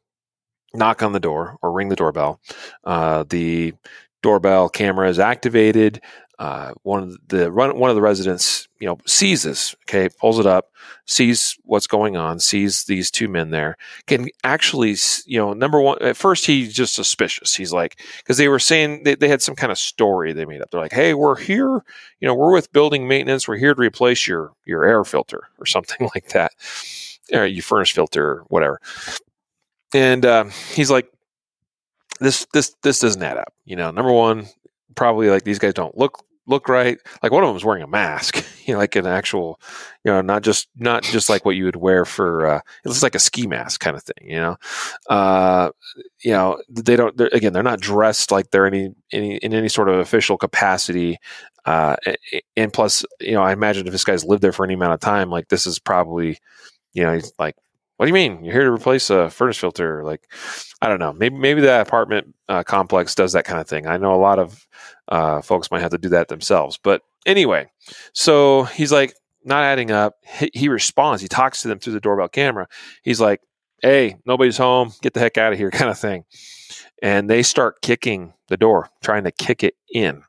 [0.74, 2.40] knock on the door, or ring the doorbell.
[2.84, 3.74] Uh, the
[4.22, 6.00] doorbell camera is activated.
[6.38, 9.74] Uh, one of the one of the residents, you know, sees this.
[9.84, 10.70] Okay, pulls it up,
[11.06, 13.78] sees what's going on, sees these two men there.
[14.06, 15.96] Can actually, you know, number one.
[16.02, 17.54] At first, he's just suspicious.
[17.54, 20.60] He's like, because they were saying they, they had some kind of story they made
[20.60, 20.70] up.
[20.70, 21.82] They're like, "Hey, we're here.
[22.20, 23.48] You know, we're with building maintenance.
[23.48, 26.52] We're here to replace your your air filter or something like that,
[27.32, 28.78] or your furnace filter, whatever."
[29.94, 31.10] And uh, he's like,
[32.20, 34.48] "This this this doesn't add up." You know, number one,
[34.96, 36.98] probably like these guys don't look look right.
[37.22, 39.60] Like one of them is wearing a mask, you know, like an actual,
[40.04, 42.46] you know, not just not just like what you would wear for.
[42.46, 44.56] Uh, it looks like a ski mask kind of thing, you know.
[45.08, 45.70] Uh,
[46.22, 47.16] you know, they don't.
[47.16, 51.18] They're, again, they're not dressed like they're any any in any sort of official capacity.
[51.64, 51.96] Uh,
[52.56, 55.00] and plus, you know, I imagine if this guy's lived there for any amount of
[55.00, 56.38] time, like this is probably,
[56.92, 57.56] you know, he's like
[57.96, 58.44] what do you mean?
[58.44, 60.30] You're here to replace a furnace filter like
[60.82, 61.12] i don't know.
[61.12, 63.86] Maybe maybe that apartment uh, complex does that kind of thing.
[63.86, 64.66] I know a lot of
[65.08, 66.78] uh, folks might have to do that themselves.
[66.82, 67.70] But anyway
[68.12, 70.16] so he's like not adding up.
[70.24, 71.22] He, he, responds.
[71.22, 72.68] He talks to them through the doorbell camera.
[73.02, 73.40] He's like
[73.80, 74.92] hey nobody's home.
[75.02, 76.24] Get the heck out of here kind of thing.
[77.02, 80.22] And they start kicking the door trying to kick it in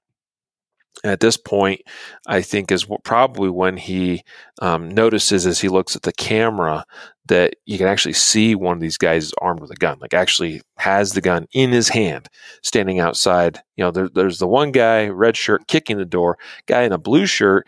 [1.04, 1.82] at this point,
[2.28, 4.24] I think is probably when he
[4.62, 6.86] um, notices as he looks at the camera
[7.28, 10.62] that you can actually see one of these guys armed with a gun, like actually
[10.78, 12.30] has the gun in his hand,
[12.64, 13.60] standing outside.
[13.76, 16.38] You know, there, there's the one guy, red shirt, kicking the door,
[16.68, 17.68] guy in a blue shirt,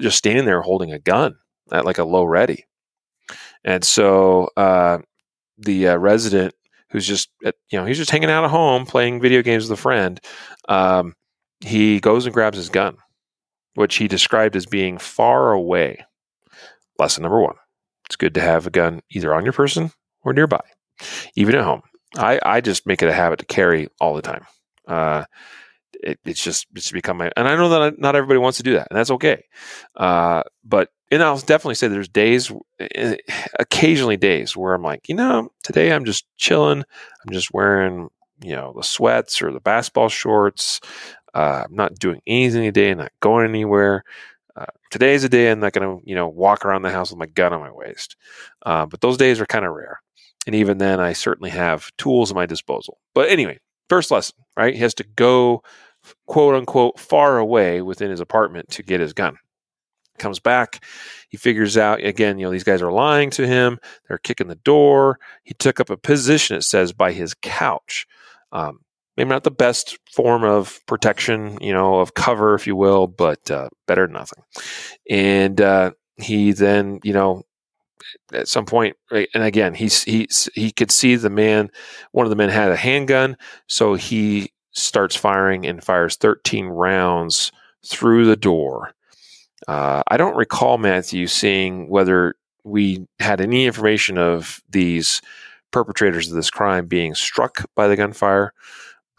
[0.00, 1.36] just standing there holding a gun
[1.72, 2.66] at like a low ready.
[3.64, 4.98] And so uh,
[5.58, 6.54] the uh, resident
[6.90, 9.78] who's just, at, you know, he's just hanging out at home playing video games with
[9.78, 10.20] a friend.
[10.68, 11.14] Um,
[11.60, 12.96] he goes and grabs his gun,
[13.74, 16.04] which he described as being far away.
[16.98, 17.56] Lesson number one
[18.06, 19.92] it's good to have a gun either on your person
[20.22, 20.60] or nearby,
[21.36, 21.82] even at home.
[22.18, 24.44] I, I just make it a habit to carry all the time.
[24.88, 25.24] Uh,
[26.02, 28.74] it, it's just it's become my and I know that not everybody wants to do
[28.74, 29.44] that, and that's okay.
[29.96, 33.16] Uh, but and I'll definitely say there's days, eh,
[33.58, 36.78] occasionally days where I'm like, you know, today I'm just chilling.
[36.78, 38.08] I'm just wearing
[38.42, 40.80] you know the sweats or the basketball shorts.
[41.34, 42.90] Uh, I'm not doing anything today.
[42.90, 44.04] I'm not going anywhere.
[44.56, 47.18] Uh, today's a day I'm not going to, you know, walk around the house with
[47.18, 48.16] my gun on my waist.
[48.66, 50.00] Uh, but those days are kind of rare.
[50.46, 52.98] And even then, I certainly have tools at my disposal.
[53.14, 53.58] But anyway,
[53.88, 54.74] first lesson, right?
[54.74, 55.62] He has to go,
[56.26, 59.36] quote unquote, far away within his apartment to get his gun.
[60.18, 60.84] Comes back,
[61.30, 63.78] he figures out again, you know, these guys are lying to him.
[64.06, 65.18] They're kicking the door.
[65.44, 68.06] He took up a position, it says, by his couch.
[68.52, 68.80] Um,
[69.20, 73.50] maybe not the best form of protection, you know, of cover, if you will, but
[73.50, 74.42] uh, better than nothing.
[75.10, 77.42] And uh, he then, you know,
[78.32, 81.68] at some point, right, and again, he's he he could see the man.
[82.12, 87.52] One of the men had a handgun, so he starts firing and fires 13 rounds
[87.86, 88.94] through the door.
[89.68, 95.20] Uh, I don't recall Matthew seeing whether we had any information of these
[95.72, 98.54] perpetrators of this crime being struck by the gunfire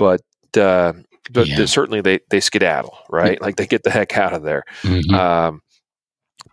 [0.01, 0.21] but
[0.57, 0.93] uh,
[1.31, 1.65] but yeah.
[1.65, 3.39] certainly they they skedaddle, right?
[3.39, 4.63] like they get the heck out of there.
[4.81, 5.13] Mm-hmm.
[5.13, 5.61] Um,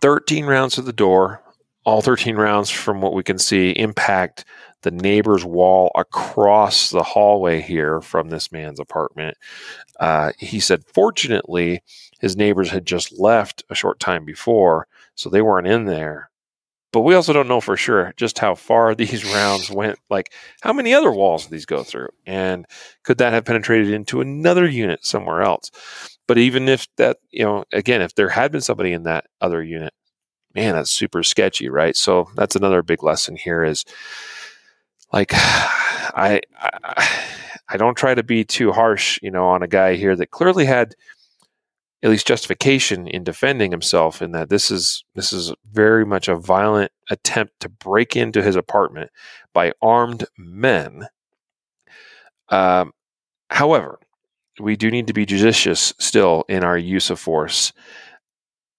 [0.01, 1.41] Thirteen rounds to the door.
[1.83, 4.45] All thirteen rounds, from what we can see, impact
[4.83, 9.35] the neighbor's wall across the hallway here from this man's apartment.
[9.99, 11.81] Uh, he said, fortunately,
[12.21, 16.28] his neighbors had just left a short time before, so they weren't in there
[16.91, 19.99] but we also don't know for sure just how far these rounds went.
[20.09, 22.09] Like, how many other walls did these go through?
[22.25, 22.65] And
[23.03, 25.71] could that have penetrated into another unit somewhere else?
[26.27, 29.63] But even if that, you know, again, if there had been somebody in that other
[29.63, 29.93] unit,
[30.53, 31.95] man, that's super sketchy, right?
[31.95, 33.85] So that's another big lesson here is
[35.11, 37.07] like, I, I,
[37.69, 40.65] I don't try to be too harsh, you know, on a guy here that clearly
[40.65, 40.95] had
[42.01, 46.35] at least justification in defending himself in that this is this is very much a
[46.35, 49.11] violent attempt to break into his apartment
[49.53, 51.07] by armed men.
[52.49, 52.93] Um,
[53.49, 53.99] however,
[54.59, 57.73] we do need to be judicious still in our use of force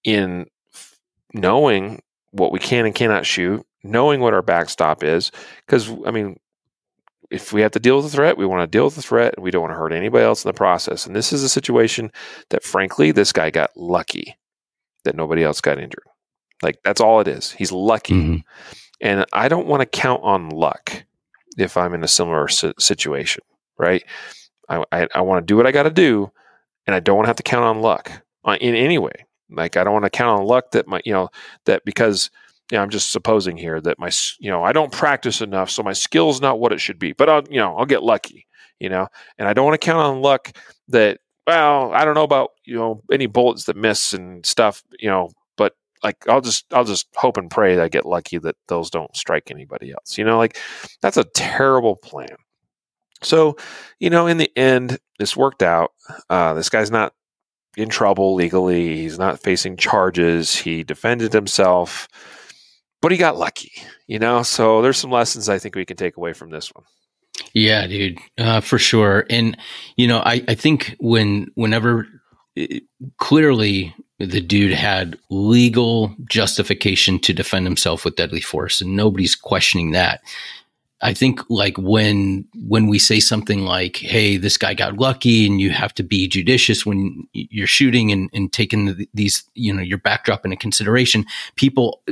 [0.04, 0.46] in
[1.34, 2.02] knowing
[2.32, 5.30] what we can and cannot shoot, knowing what our backstop is,
[5.66, 6.38] because I mean
[7.30, 9.34] if we have to deal with the threat, we want to deal with the threat
[9.36, 11.06] and we don't want to hurt anybody else in the process.
[11.06, 12.10] And this is a situation
[12.50, 14.36] that, frankly, this guy got lucky
[15.04, 16.04] that nobody else got injured.
[16.62, 17.52] Like, that's all it is.
[17.52, 18.14] He's lucky.
[18.14, 18.36] Mm-hmm.
[19.00, 21.04] And I don't want to count on luck
[21.56, 23.42] if I'm in a similar situation,
[23.78, 24.04] right?
[24.68, 26.30] I, I, I want to do what I got to do,
[26.86, 28.10] and I don't want to have to count on luck
[28.44, 29.26] uh, in any way.
[29.48, 31.30] Like, I don't want to count on luck that my, you know,
[31.64, 32.30] that because
[32.70, 35.82] you know, I'm just supposing here that my, you know, I don't practice enough, so
[35.82, 37.12] my skill's not what it should be.
[37.12, 38.46] But I'll, you know, I'll get lucky,
[38.78, 39.08] you know,
[39.38, 40.52] and I don't want to count on luck
[40.88, 41.18] that.
[41.46, 45.30] Well, I don't know about you know any bullets that miss and stuff you know
[45.56, 45.72] but
[46.04, 49.16] like i'll just i'll just hope and pray that i get lucky that those don't
[49.16, 50.38] strike anybody else you know?
[50.38, 50.56] Like
[51.02, 52.36] that's a terrible plan.
[53.22, 53.56] So
[53.98, 55.92] you know in the end this worked out.
[56.30, 57.12] Uh, this guy's not
[57.76, 58.96] in trouble legally.
[58.96, 60.56] He's not facing charges.
[60.56, 62.08] He defended himself
[63.00, 63.72] but he got lucky
[64.06, 66.84] you know so there's some lessons i think we can take away from this one
[67.52, 69.26] yeah, dude, uh, for sure.
[69.30, 69.56] And
[69.96, 72.06] you know, I I think when whenever
[72.56, 72.84] it,
[73.18, 79.92] clearly the dude had legal justification to defend himself with deadly force, and nobody's questioning
[79.92, 80.20] that.
[81.02, 85.60] I think like when when we say something like, "Hey, this guy got lucky," and
[85.60, 89.98] you have to be judicious when you're shooting and, and taking these, you know, your
[89.98, 91.24] backdrop into consideration.
[91.56, 92.02] People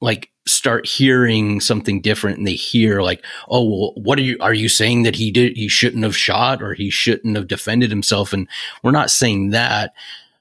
[0.00, 4.54] like start hearing something different and they hear like oh well what are you are
[4.54, 8.32] you saying that he did he shouldn't have shot or he shouldn't have defended himself?
[8.32, 8.48] And
[8.82, 9.92] we're not saying that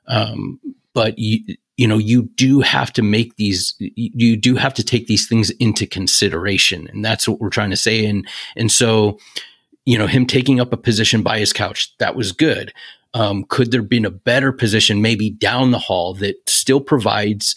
[0.07, 0.59] um,
[0.93, 5.07] but you you know you do have to make these you do have to take
[5.07, 6.87] these things into consideration.
[6.91, 8.05] And that's what we're trying to say.
[8.05, 9.19] And and so
[9.85, 12.73] you know him taking up a position by his couch that was good.
[13.13, 17.55] Um, could there been a better position maybe down the hall that still provides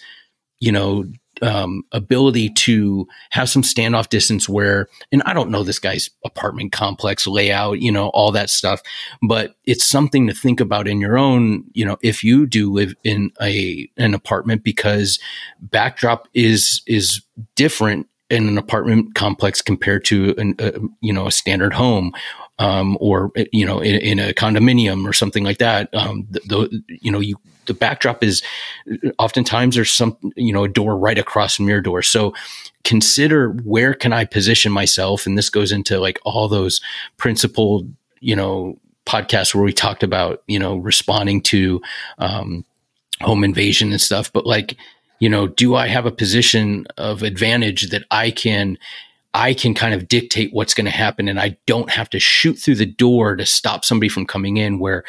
[0.59, 1.05] you know
[1.43, 6.73] um, ability to have some standoff distance where, and I don't know this guy's apartment
[6.73, 8.81] complex layout, you know, all that stuff,
[9.23, 12.95] but it's something to think about in your own, you know, if you do live
[13.05, 15.19] in a, an apartment because
[15.61, 17.23] backdrop is, is
[17.57, 22.13] different in an apartment complex compared to an, a, you know, a standard home
[22.61, 25.93] um, or you know in, in, a condominium or something like that.
[25.95, 26.29] Um,
[26.89, 27.37] you know you
[27.71, 28.43] the backdrop is
[29.19, 32.03] oftentimes there's some you know a door right across from your door.
[32.03, 32.35] So
[32.83, 36.81] consider where can I position myself, and this goes into like all those
[37.17, 41.81] principled you know podcasts where we talked about you know responding to
[42.19, 42.65] um,
[43.21, 44.77] home invasion and stuff, but like
[45.21, 48.79] you know do I have a position of advantage that I can
[49.33, 51.29] I can kind of dictate what's going to happen?
[51.29, 54.81] And I don't have to shoot through the door to stop somebody from coming in
[54.81, 55.05] where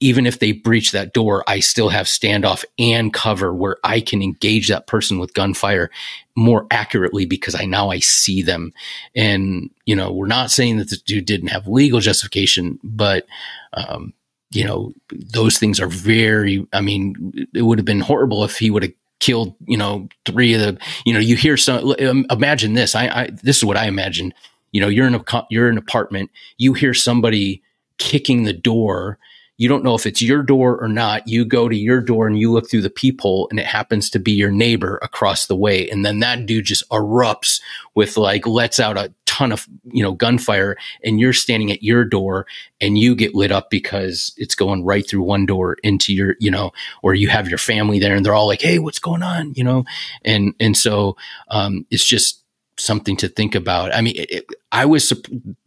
[0.00, 4.22] even if they breach that door, I still have standoff and cover where I can
[4.22, 5.90] engage that person with gunfire
[6.36, 8.72] more accurately because I now I see them.
[9.16, 13.26] And, you know, we're not saying that the dude didn't have legal justification, but,
[13.72, 14.12] um,
[14.50, 18.70] you know, those things are very, I mean, it would have been horrible if he
[18.70, 22.74] would have killed, you know, three of the, you know, you hear some, um, imagine
[22.74, 22.94] this.
[22.94, 24.32] I, I, this is what I imagine.
[24.70, 27.62] You know, you're in a, you're in an apartment, you hear somebody
[27.98, 29.18] kicking the door.
[29.58, 31.26] You don't know if it's your door or not.
[31.28, 34.20] You go to your door and you look through the peephole and it happens to
[34.20, 35.90] be your neighbor across the way.
[35.90, 37.60] And then that dude just erupts
[37.94, 42.04] with like, lets out a ton of, you know, gunfire and you're standing at your
[42.04, 42.46] door
[42.80, 46.50] and you get lit up because it's going right through one door into your, you
[46.50, 46.70] know,
[47.02, 49.54] or you have your family there and they're all like, Hey, what's going on?
[49.56, 49.84] You know?
[50.24, 51.16] And, and so,
[51.48, 52.37] um, it's just,
[52.78, 53.94] something to think about.
[53.94, 55.12] I mean, it, I was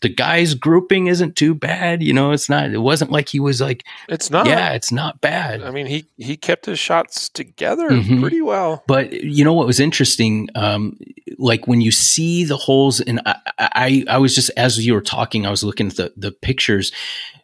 [0.01, 2.03] the guy's grouping isn't too bad.
[2.03, 2.72] You know, it's not.
[2.72, 3.84] It wasn't like he was like.
[4.09, 4.45] It's not.
[4.45, 5.64] Yeah, it's not bad.
[5.64, 8.22] I mean, he he kept his shots together mm-hmm.
[8.22, 8.84] pretty well.
[8.88, 10.49] But you know what was interesting?
[10.55, 10.99] Um,
[11.38, 15.01] like when you see the holes, and I, I, I was just as you were
[15.01, 16.91] talking, I was looking at the the pictures,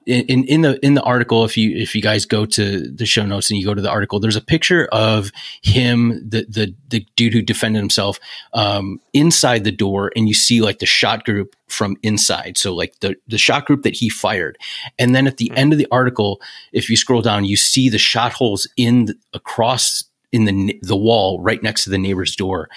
[0.08, 3.26] in, in the in the article, if you if you guys go to the show
[3.26, 5.32] notes and you go to the article, there's a picture of
[5.62, 8.18] him, the the the dude who defended himself,
[8.54, 12.58] um, inside the door, and you see like the shot group from inside.
[12.58, 14.58] So like the the shot group that he fired,
[14.98, 15.58] and then at the mm-hmm.
[15.58, 16.42] end of the article,
[16.72, 20.96] if you scroll down, you see the shot holes in the, across in the the
[20.96, 22.70] wall right next to the neighbor's door,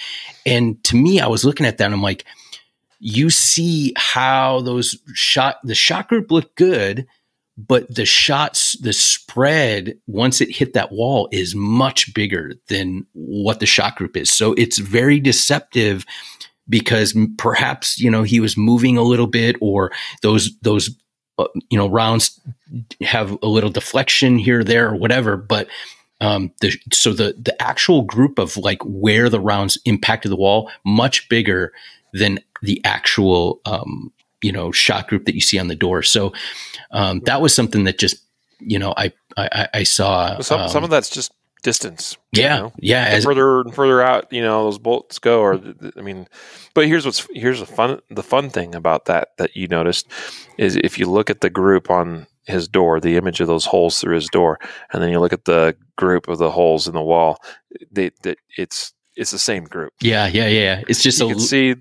[0.45, 2.25] and to me, I was looking at that, and I'm like.
[3.03, 7.07] You see how those shot the shot group looked good,
[7.67, 13.61] but the shots, the spread once it hit that wall is much bigger than what
[13.61, 14.31] the shot group is.
[14.31, 16.07] So it's very deceptive
[16.69, 19.91] because perhaps you know he was moving a little bit or
[20.23, 20.91] those those
[21.39, 22.41] uh, you know rounds
[23.03, 25.67] have a little deflection here there or whatever but
[26.21, 30.71] um, the, so the the actual group of like where the rounds impacted the wall
[30.85, 31.73] much bigger
[32.13, 34.13] than the actual um,
[34.43, 36.03] you know shot group that you see on the door.
[36.03, 36.33] So
[36.91, 38.17] um, that was something that just
[38.59, 41.33] you know I I, I saw some um, some of that's just
[41.63, 42.17] distance.
[42.33, 42.73] Yeah, you know?
[42.79, 43.05] yeah.
[43.05, 45.41] As, further and further out, you know, those bolts go.
[45.41, 45.61] Or
[45.97, 46.27] I mean,
[46.75, 50.07] but here's what's here's the fun the fun thing about that that you noticed
[50.59, 54.01] is if you look at the group on his door, the image of those holes
[54.01, 54.59] through his door,
[54.93, 57.39] and then you look at the group of the holes in the wall,
[57.91, 59.93] they, that it's it's the same group.
[60.01, 60.83] Yeah, yeah, yeah.
[60.89, 61.75] It's just you a can see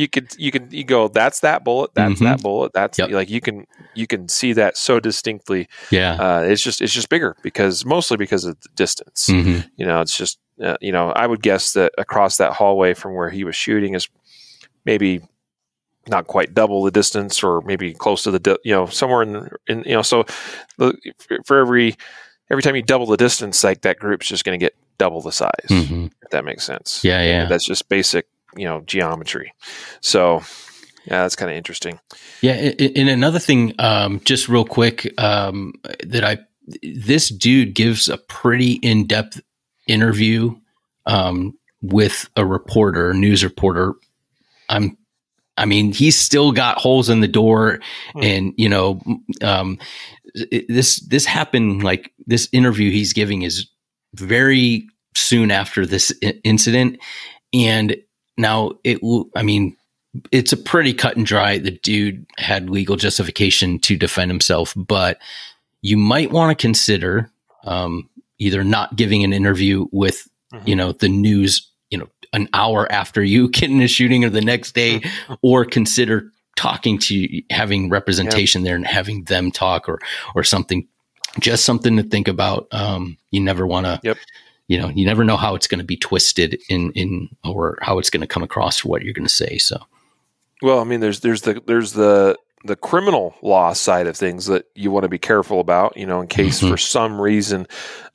[0.00, 2.24] you could you can you go that's that bullet that's Mhm.
[2.28, 3.10] that bullet that's Yep.
[3.10, 6.12] like you can you can see that so distinctly yeah.
[6.24, 10.00] uh, it's just it's just bigger because mostly because of the distance hmm you know
[10.00, 13.42] it's just uh, you know i would guess that across that hallway from where he
[13.44, 14.08] was shooting is
[14.84, 15.20] maybe
[16.08, 19.48] not quite double the distance or maybe close to the di- you know somewhere in
[19.66, 20.24] in you know so
[20.78, 20.94] the,
[21.44, 21.96] for every
[22.50, 25.32] every time you double the distance like that group's just going to get double the
[25.32, 27.44] size hmm if that makes sense Yeah, yeah.
[27.46, 28.26] that's just basic
[28.56, 29.52] you know geometry
[30.00, 30.40] so
[31.06, 31.98] yeah that's kind of interesting
[32.40, 35.72] Yeah, and another thing, um, just real quick, um,
[36.06, 36.38] that I
[36.82, 39.40] this dude gives a pretty in depth
[39.86, 40.54] interview
[41.06, 43.94] um, with a reporter, news reporter.
[44.68, 44.98] I'm,
[45.56, 47.80] I mean, he's still got holes in the door,
[48.12, 48.22] Hmm.
[48.22, 49.00] and you know,
[49.42, 49.78] um,
[50.34, 53.66] it- this this happened like this interview he's giving is
[54.14, 54.86] very
[55.16, 56.98] soon after this i- incident,
[57.54, 57.96] and
[58.38, 59.28] now it will.
[59.34, 59.76] I mean,
[60.32, 61.58] it's a pretty cut and dry.
[61.58, 65.18] The dude had legal justification to defend himself, but
[65.82, 67.30] you might want to consider
[67.64, 68.08] um,
[68.38, 70.28] either not giving an interview with
[70.64, 74.30] you know the news, you know, an hour after you get in a shooting or
[74.30, 75.02] the next day,
[75.42, 79.98] or consider talking to having representation there and having them talk or
[80.34, 80.86] or something.
[81.38, 82.68] Just something to think about.
[82.72, 84.00] Um, you never want to.
[84.02, 84.16] Yep.
[84.68, 87.98] You know, you never know how it's going to be twisted in in or how
[87.98, 89.58] it's going to come across for what you're going to say.
[89.58, 89.78] So.
[90.62, 94.64] Well, I mean, there's there's the there's the the criminal law side of things that
[94.74, 95.96] you want to be careful about.
[95.96, 96.68] You know, in case Mhm.
[96.68, 97.66] for some reason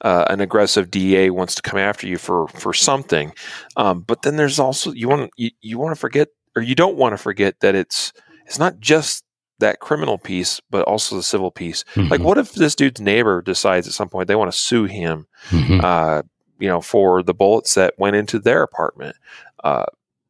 [0.01, 3.33] uh, an aggressive DA wants to come after you for for something.
[3.77, 6.97] Um, but then there's also you want you, you want to forget or you don't
[6.97, 8.13] want to forget that it's
[8.45, 9.23] it's not just
[9.59, 11.85] that criminal piece, but also the civil piece.
[11.95, 12.23] Like, Mhm.
[12.25, 15.81] what if this dude's neighbor decides at some point they want to sue him Mhm.
[15.83, 16.23] uh,
[16.63, 19.17] you know, for the bullets that went into their apartment.
[19.65, 19.83] Uh,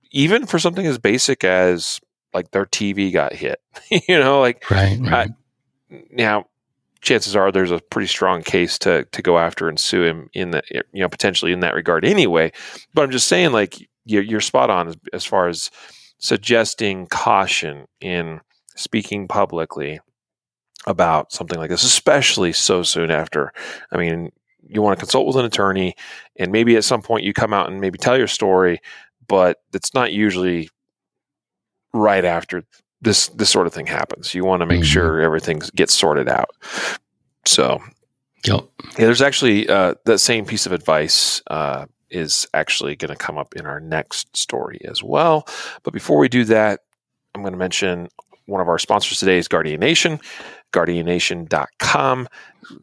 [0.09, 2.01] even for something as basic as
[2.33, 3.61] like their TV got hit,
[3.91, 5.29] you know, like right, right.
[6.09, 6.47] now,
[7.01, 10.49] chances are there's a pretty strong case to to go after and sue him in
[10.51, 12.51] that, you know, potentially in that regard anyway.
[12.95, 15.69] But I'm just saying, like you're, you're spot on as, as far as
[16.17, 18.41] suggesting caution in
[18.75, 19.99] speaking publicly
[20.87, 23.53] about something like this, especially so soon after.
[23.91, 24.31] I mean,
[24.67, 25.95] you want to consult with an attorney,
[26.37, 28.79] and maybe at some point you come out and maybe tell your story,
[29.27, 30.69] but it's not usually
[31.93, 32.63] right after
[33.01, 34.33] this this sort of thing happens.
[34.33, 34.85] You want to make Mhm.
[34.85, 36.49] sure everything gets sorted out.
[37.45, 37.81] So
[38.45, 38.61] Yep.
[38.97, 43.37] yeah, there's actually uh, that same piece of advice uh, is actually going to come
[43.37, 45.47] up in our next story as well.
[45.83, 46.81] But before we do that,
[47.35, 48.09] I'm going to mention
[48.45, 50.19] one of our sponsors today is Guardian Nation.
[50.73, 52.27] GuardianNation.com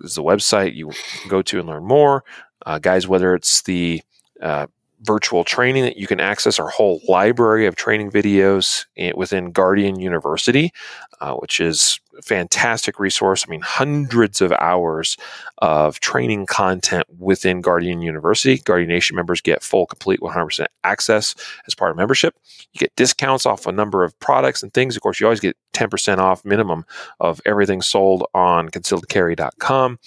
[0.00, 0.92] is the website you
[1.28, 2.24] go to and learn more.
[2.64, 4.02] Uh, guys, whether it's the
[4.40, 4.66] uh,
[5.02, 10.72] virtual training that you can access our whole library of training videos within Guardian University,
[11.20, 13.44] uh, which is fantastic resource.
[13.46, 15.16] I mean, hundreds of hours
[15.58, 18.58] of training content within Guardian University.
[18.58, 21.34] Guardian Nation members get full, complete 100% access
[21.66, 22.34] as part of membership.
[22.72, 24.96] You get discounts off a number of products and things.
[24.96, 26.84] Of course, you always get 10% off minimum
[27.18, 29.98] of everything sold on concealedcarry.com.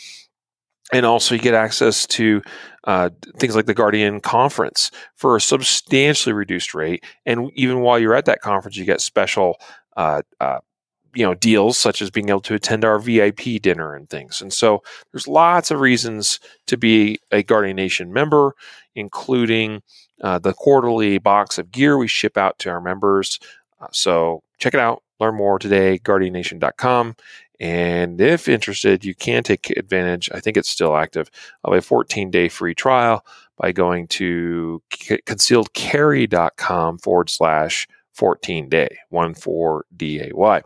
[0.91, 2.41] And also, you get access to
[2.84, 7.03] uh, things like the Guardian conference for a substantially reduced rate.
[7.26, 9.59] And even while you're at that conference, you get special
[9.95, 10.59] uh, uh,
[11.14, 14.41] you know deals such as being able to attend our VIP dinner and things.
[14.41, 18.55] And so there's lots of reasons to be a Guardian Nation member,
[18.95, 19.82] including
[20.22, 23.39] uh, the quarterly box of gear we ship out to our members.
[23.80, 25.03] Uh, so check it out.
[25.20, 27.16] Learn more today, guardiannation.com.
[27.59, 30.30] And if interested, you can take advantage.
[30.34, 31.30] I think it's still active
[31.64, 33.26] of a 14 day free trial
[33.57, 40.61] by going to concealedcarry.com forward slash 14 day, 1 4 D A Y.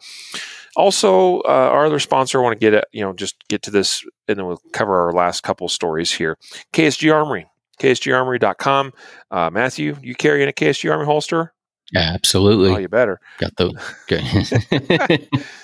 [0.76, 3.72] Also, uh, our other sponsor, I want to get at, you know, just get to
[3.72, 6.38] this and then we'll cover our last couple stories here.
[6.74, 7.48] KSG Armory,
[7.80, 8.94] ksgarmory.com.
[9.32, 11.54] Uh, Matthew, you carrying a KSG Armory holster?
[11.92, 12.72] Yeah, absolutely.
[12.72, 13.20] Oh, you better.
[13.40, 13.82] Got the
[14.12, 15.28] okay.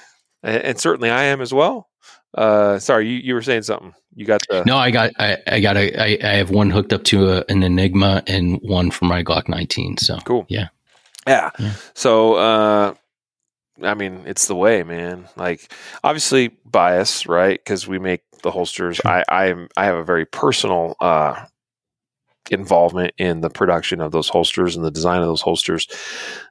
[0.44, 1.90] And, and certainly I am as well.
[2.36, 3.94] Uh, sorry, you, you were saying something.
[4.16, 4.64] You got the.
[4.66, 7.46] no, I got I, I got a I, I have one hooked up to a,
[7.50, 9.98] an Enigma and one for my Glock 19.
[9.98, 10.46] So Cool.
[10.50, 10.68] Yeah.
[11.28, 11.52] Yeah.
[11.60, 11.74] Yeah.
[11.94, 12.94] So, uh,
[13.82, 15.28] I mean, it's the way, man.
[15.36, 15.72] Like,
[16.04, 17.60] obviously, bias, right?
[17.60, 18.98] Because we make the holsters.
[18.98, 19.12] Sure.
[19.12, 19.68] I, I.
[19.78, 21.46] I have a very personal uh,
[22.52, 25.88] involvement in the production of those holsters and the design of those holsters.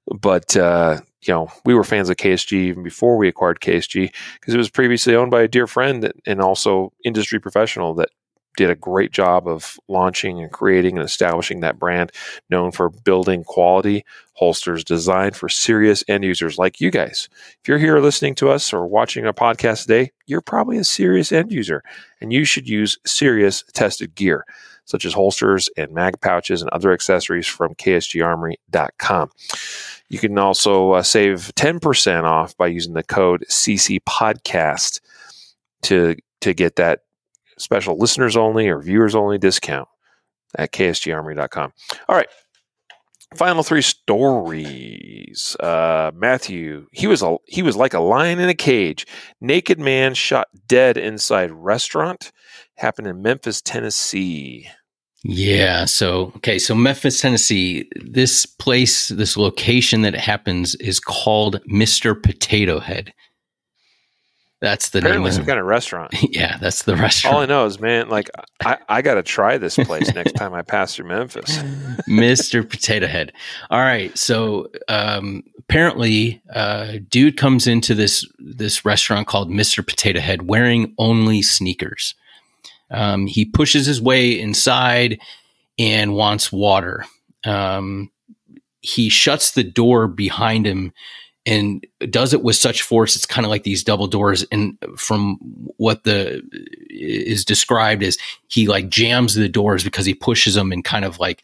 [0.06, 4.54] But uh, you know, we were fans of KSG even before we acquired KSG because
[4.54, 8.08] it was previously owned by a dear friend and also industry professional that
[8.56, 12.12] did a great job of launching and creating and establishing that brand
[12.50, 17.28] known for building quality holsters designed for serious end users like you guys.
[17.60, 21.32] If you're here listening to us or watching a podcast today, you're probably a serious
[21.32, 21.82] end user
[22.20, 24.44] and you should use serious tested gear
[24.84, 29.30] such as holsters and mag pouches and other accessories from ksgarmory.com.
[30.08, 35.00] You can also uh, save 10% off by using the code CC podcast
[35.82, 37.00] to to get that
[37.62, 39.88] special listeners only or viewers only discount
[40.56, 41.72] at ksgarmory.com.
[42.08, 42.28] All right.
[43.36, 45.56] Final three stories.
[45.58, 49.06] Uh, Matthew, he was a he was like a lion in a cage.
[49.40, 52.30] Naked man shot dead inside restaurant.
[52.76, 54.68] Happened in Memphis, Tennessee.
[55.24, 55.84] Yeah.
[55.84, 56.58] So, okay.
[56.58, 62.20] So, Memphis, Tennessee, this place, this location that it happens is called Mr.
[62.20, 63.14] Potato Head.
[64.62, 66.14] That's the Apparently name some of kind of restaurant.
[66.30, 67.34] Yeah, that's the restaurant.
[67.34, 68.30] All I know is, man, like
[68.64, 71.58] I, I got to try this place next time I pass through Memphis.
[72.08, 72.66] Mr.
[72.66, 73.32] Potato Head.
[73.70, 74.16] All right.
[74.16, 79.84] So um, apparently, uh, dude comes into this this restaurant called Mr.
[79.84, 82.14] Potato Head wearing only sneakers.
[82.88, 85.18] Um, he pushes his way inside
[85.76, 87.04] and wants water.
[87.44, 88.12] Um,
[88.80, 90.92] he shuts the door behind him
[91.44, 95.36] and does it with such force it's kind of like these double doors and from
[95.76, 96.42] what the
[96.88, 98.16] is described as
[98.48, 101.42] he like jams the doors because he pushes them and kind of like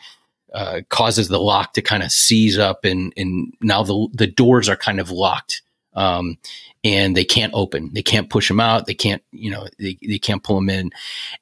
[0.54, 4.68] uh, causes the lock to kind of seize up and and now the the doors
[4.68, 5.62] are kind of locked
[5.98, 6.38] um,
[6.84, 7.90] and they can't open.
[7.92, 8.86] They can't push them out.
[8.86, 10.90] They can't you know they, they can't pull them in.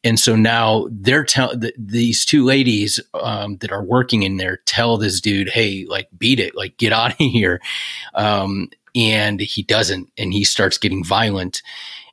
[0.02, 4.58] And so now they're telling th- these two ladies um, that are working in there
[4.64, 6.56] tell this dude hey like beat it.
[6.56, 7.60] Like get out of here.
[8.14, 10.10] Um, and he doesn't.
[10.16, 11.62] And he starts getting violent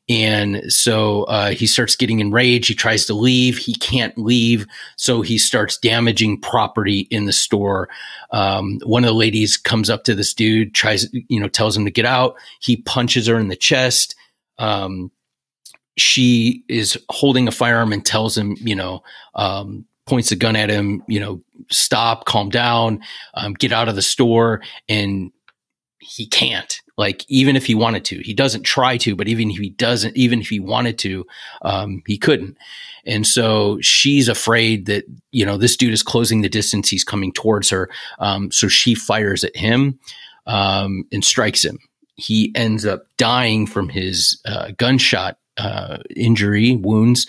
[0.10, 2.68] and so uh, he starts getting enraged.
[2.68, 3.58] He tries to leave.
[3.58, 4.68] He can't leave.
[4.98, 7.88] So he starts damaging property in the store.
[8.32, 11.86] Um, one of the ladies comes up to this dude, tries, you know, tells him
[11.86, 12.36] to get out.
[12.60, 14.16] He punches her in the chest.
[14.58, 15.10] Um,
[15.96, 19.04] she is holding a firearm and tells him, you know,
[19.36, 21.42] um, points a gun at him, you know,
[21.72, 23.00] stop, calm down,
[23.36, 24.62] um, get out of the store.
[24.90, 25.32] And
[26.00, 28.22] he can't like even if he wanted to.
[28.22, 31.26] He doesn't try to but even if he doesn't even if he wanted to
[31.62, 32.58] um, he couldn't.
[33.06, 36.90] And so she's afraid that you know this dude is closing the distance.
[36.90, 37.90] He's coming towards her.
[38.20, 40.00] Um, so she fires at him
[40.46, 41.80] um, and strikes him.
[42.16, 47.28] He ends up dying from his uh, gunshot uh, injury wounds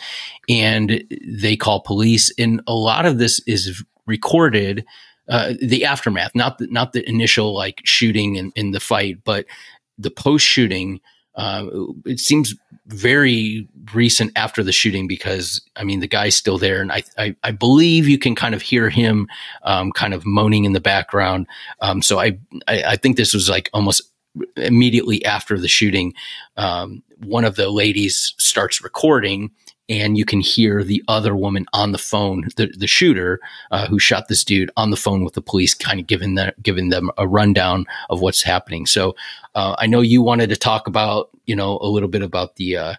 [0.49, 2.33] and they call police.
[2.39, 4.85] And a lot of this is recorded
[5.29, 9.47] uh, the aftermath, not the, not the initial like shooting in, in the fight, but
[9.99, 11.01] the post shooting.
[11.35, 11.67] Uh,
[12.05, 12.55] it seems
[12.87, 17.35] very recent after the shooting because I mean the guy's still there, and I I,
[17.43, 19.27] I believe you can kind of hear him
[19.65, 21.47] um, kind of moaning in the background.
[21.81, 24.03] Um, so I, I, I think this was like almost
[24.57, 26.15] immediately after the shooting.
[26.57, 29.51] Um, one of the ladies starts recording
[29.89, 33.99] and you can hear the other woman on the phone, the, the shooter uh, who
[33.99, 37.11] shot this dude on the phone with the police, kind of giving them giving them
[37.19, 38.87] a rundown of what's happening.
[38.87, 39.15] So
[39.55, 42.77] uh, I know you wanted to talk about you know a little bit about the,
[42.77, 42.95] uh,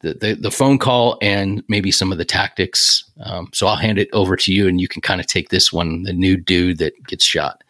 [0.00, 3.04] the the, the phone call and maybe some of the tactics.
[3.20, 5.72] Um, so I'll hand it over to you, and you can kind of take this
[5.72, 7.62] one, the new dude that gets shot.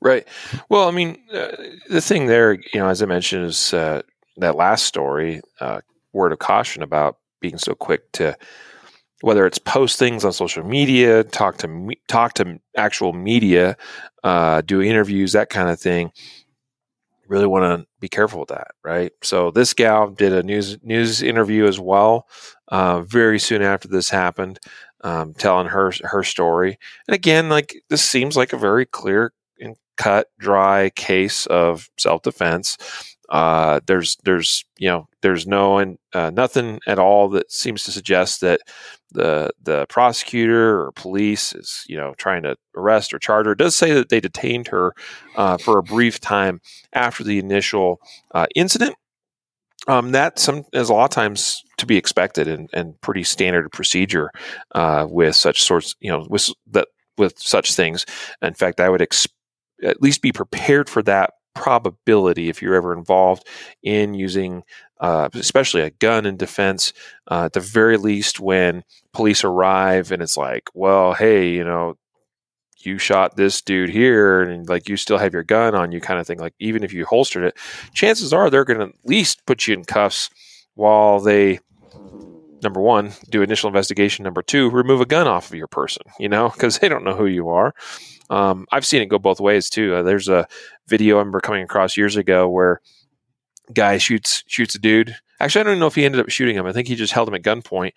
[0.00, 0.28] Right.
[0.68, 1.56] Well, I mean, uh,
[1.88, 4.02] the thing there, you know, as I mentioned, is uh,
[4.36, 5.80] that last story uh,
[6.12, 8.36] word of caution about being so quick to
[9.20, 13.76] whether it's post things on social media, talk to talk to actual media,
[14.22, 16.12] uh, do interviews, that kind of thing.
[17.26, 19.12] Really want to be careful with that, right?
[19.22, 22.26] So this gal did a news news interview as well,
[22.68, 24.60] uh, very soon after this happened,
[25.02, 26.78] um, telling her her story.
[27.06, 32.22] And again, like this seems like a very clear and cut, dry case of self
[32.22, 32.78] defense.
[33.28, 37.92] Uh, there's there's you know there's no and uh, nothing at all that seems to
[37.92, 38.60] suggest that
[39.12, 43.52] the the prosecutor or police is you know trying to arrest or charge her.
[43.52, 44.94] It does say that they detained her
[45.36, 46.60] uh, for a brief time
[46.92, 48.00] after the initial
[48.34, 48.94] uh, incident.
[49.86, 53.70] Um, that some is a lot of times to be expected and, and pretty standard
[53.72, 54.30] procedure
[54.74, 58.06] uh, with such sorts you know with that with such things.
[58.40, 63.46] In fact, I would at least be prepared for that probability if you're ever involved
[63.82, 64.62] in using,
[65.00, 66.92] uh, especially a gun in defense.
[67.30, 71.96] Uh, at the very least, when police arrive and it's like, well, hey, you know,
[72.78, 76.20] you shot this dude here and like you still have your gun on you kind
[76.20, 77.58] of thing like even if you holstered it
[77.92, 80.30] chances are they're going to at least put you in cuffs
[80.76, 81.58] while they
[82.62, 84.24] number one, do initial investigation.
[84.24, 87.14] Number two, remove a gun off of your person, you know, because they don't know
[87.14, 87.74] who you are.
[88.30, 89.94] Um, I've seen it go both ways too.
[89.94, 90.46] Uh, there's a
[90.86, 92.80] video I remember coming across years ago where
[93.72, 95.16] guy shoots shoots a dude.
[95.40, 96.66] Actually, I don't know if he ended up shooting him.
[96.66, 97.92] I think he just held him at gunpoint.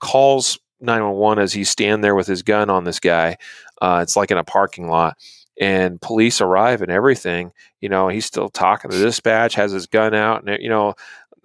[0.00, 3.36] Calls 911 as he's standing there with his gun on this guy.
[3.80, 5.16] Uh, it's like in a parking lot,
[5.60, 7.52] and police arrive and everything.
[7.80, 10.94] You know, he's still talking to dispatch, has his gun out, and you know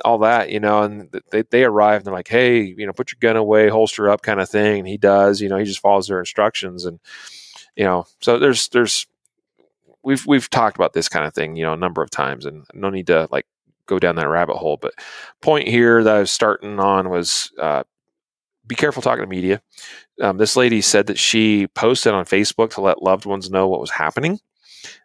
[0.06, 0.50] all that.
[0.50, 3.38] You know, and they they arrive and they're like, "Hey, you know, put your gun
[3.38, 4.80] away, holster up," kind of thing.
[4.80, 5.42] And he does.
[5.42, 7.00] You know, he just follows their instructions, and
[7.82, 9.08] you know, so there's there's
[10.04, 12.64] we've we've talked about this kind of thing, you know, a number of times, and
[12.76, 13.48] no need to like
[13.88, 14.78] go down that rabbit hole.
[14.80, 14.94] But
[15.42, 17.82] point here that I was starting on was uh,
[18.68, 19.64] be careful talking to media.
[20.22, 23.82] Um, this lady said that she posted on Facebook to let loved ones know what
[23.82, 24.40] was happening.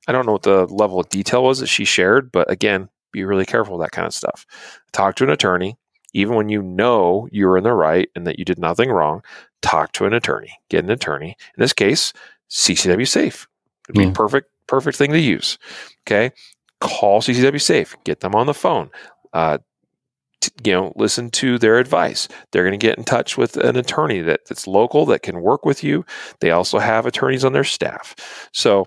[0.07, 3.25] I don't know what the level of detail was that she shared, but again, be
[3.25, 4.45] really careful with that kind of stuff.
[4.93, 5.79] Talk to an attorney,
[6.13, 9.23] even when you know you're in the right and that you did nothing wrong.
[9.63, 10.53] Talk to an attorney.
[10.69, 11.37] Get an attorney.
[11.57, 12.13] In this case,
[12.51, 13.49] CCW Safe
[13.89, 14.13] would be yeah.
[14.13, 15.59] perfect perfect thing to use.
[16.07, 16.33] Okay,
[16.81, 17.97] call CCW Safe.
[18.05, 18.91] Get them on the phone.
[19.33, 19.59] Uh,
[20.65, 22.29] you know, listen to their advice.
[22.51, 25.65] They're going to get in touch with an attorney that, that's local that can work
[25.65, 26.05] with you.
[26.41, 28.15] They also have attorneys on their staff.
[28.53, 28.87] So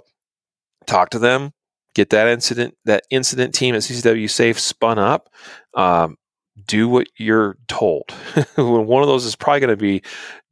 [0.85, 1.51] talk to them,
[1.95, 5.29] get that incident, that incident team at CCW Safe spun up.
[5.73, 6.17] Um,
[6.65, 8.11] do what you're told.
[8.55, 10.01] One of those is probably going to be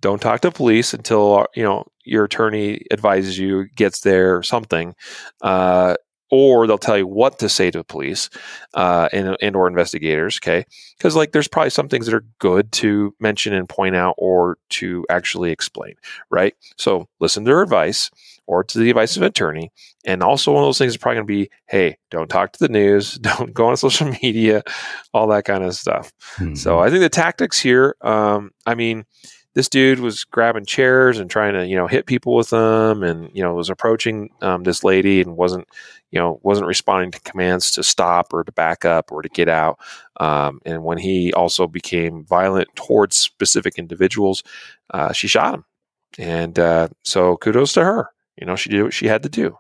[0.02, 4.96] don't talk to police until you know your attorney advises you, gets there, or something.
[5.42, 5.96] Uh,
[6.30, 8.30] or they'll tell you what to say to police
[8.74, 10.66] uh, and, and or investigators okay
[10.98, 14.58] because like there's probably some things that are good to mention and point out or
[14.70, 15.96] to actually explain
[16.30, 18.12] right so listen to their advice
[18.48, 19.72] or to the advice of an attorney.
[20.06, 22.60] And also one of those things is probably going to be hey don't talk to
[22.60, 24.64] the news don't go on social media
[25.14, 26.56] all that kind of stuff mm-hmm.
[26.56, 29.06] so i think the tactics here um, i mean
[29.58, 33.28] this dude was grabbing chairs and trying to you know hit people with them and
[33.34, 35.68] you know was approaching um, this lady and wasn't
[36.12, 39.50] you know wasn't responding to commands to stop or to back up or to get
[39.50, 39.80] out.
[40.20, 44.44] Um, and when he also became violent towards specific individuals
[44.94, 45.66] uh, she shot him.
[46.20, 49.58] And uh, so kudos to her you know she did what she had to do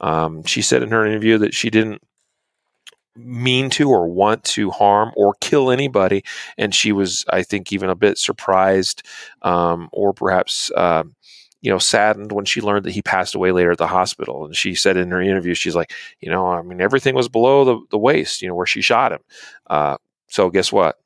[0.00, 2.02] um, she said in her interview that she didn't
[3.18, 6.22] mean to or want to harm or kill anybody.
[6.56, 9.02] And she was, I think, even a bit surprised
[9.42, 10.70] um, or perhaps.
[10.74, 11.04] Uh,
[11.60, 14.44] you know, saddened when she learned that he passed away later at the hospital.
[14.44, 17.64] And she said in her interview, she's like, you know, I mean, everything was below
[17.64, 19.18] the, the waist, you know, where she shot him.
[19.66, 19.96] Uh,
[20.28, 21.00] so guess what?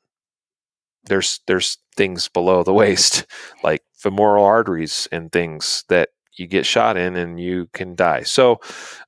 [1.05, 3.25] There's there's things below the waist,
[3.63, 8.23] like femoral arteries and things that you get shot in and you can die.
[8.23, 8.59] So,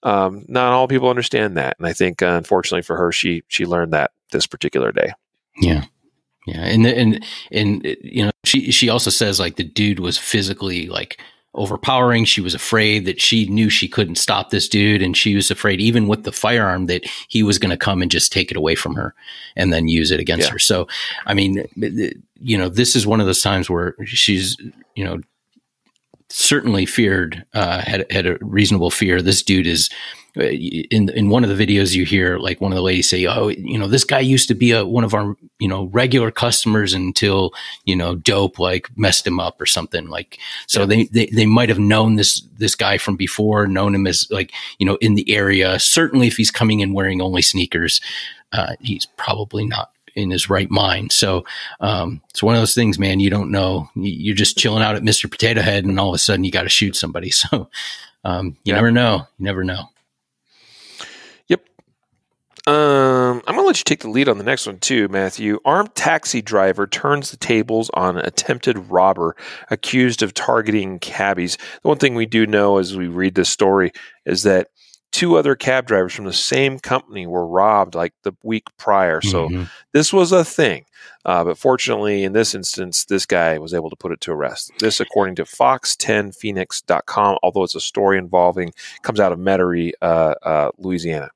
[0.03, 3.65] um, not all people understand that, and I think uh, unfortunately for her, she she
[3.65, 5.13] learned that this particular day.
[5.57, 5.85] Yeah,
[6.45, 10.87] yeah, and and and you know, she she also says like the dude was physically
[10.87, 11.19] like
[11.55, 12.25] overpowering.
[12.25, 15.81] She was afraid that she knew she couldn't stop this dude, and she was afraid
[15.81, 18.75] even with the firearm that he was going to come and just take it away
[18.75, 19.15] from her
[19.55, 20.53] and then use it against yeah.
[20.53, 20.59] her.
[20.59, 20.87] So,
[21.25, 21.65] I mean,
[22.39, 24.57] you know, this is one of those times where she's
[24.95, 25.21] you know
[26.35, 29.21] certainly feared uh, had had a reasonable fear.
[29.21, 29.89] This dude is
[30.37, 33.25] uh, in in one of the videos you hear like one of the ladies say,
[33.25, 36.31] "Oh, you know, this guy used to be a one of our you know regular
[36.31, 37.51] customers until
[37.85, 40.85] you know dope like messed him up or something." Like so yeah.
[40.87, 44.51] they, they they might have known this this guy from before, known him as like
[44.77, 45.79] you know in the area.
[45.79, 48.01] Certainly, if he's coming in wearing only sneakers,
[48.51, 51.11] uh, he's probably not in his right mind.
[51.11, 51.43] So
[51.79, 53.19] um, it's one of those things, man.
[53.19, 53.89] You don't know.
[53.95, 56.63] You're just chilling out at Mister Potato Head, and all of a sudden you got
[56.63, 57.31] to shoot somebody.
[57.51, 57.69] So
[58.23, 58.75] um, you yeah.
[58.75, 59.27] never know.
[59.37, 59.89] You never know.
[61.47, 61.61] Yep.
[62.65, 65.59] Um, I'm gonna let you take the lead on the next one too, Matthew.
[65.63, 69.35] Armed taxi driver turns the tables on attempted robber
[69.69, 71.57] accused of targeting cabbies.
[71.83, 73.91] The one thing we do know as we read this story
[74.25, 74.69] is that
[75.15, 79.21] two other cab drivers from the same company were robbed like the week prior.
[79.21, 79.63] So mm-hmm.
[79.93, 80.83] this was a thing.
[81.23, 84.73] Uh, but fortunately, in this instance, this guy was able to put it to rest.
[84.79, 90.71] This, according to Fox10Phoenix.com, although it's a story involving, comes out of Metairie, uh, uh,
[90.77, 91.29] Louisiana.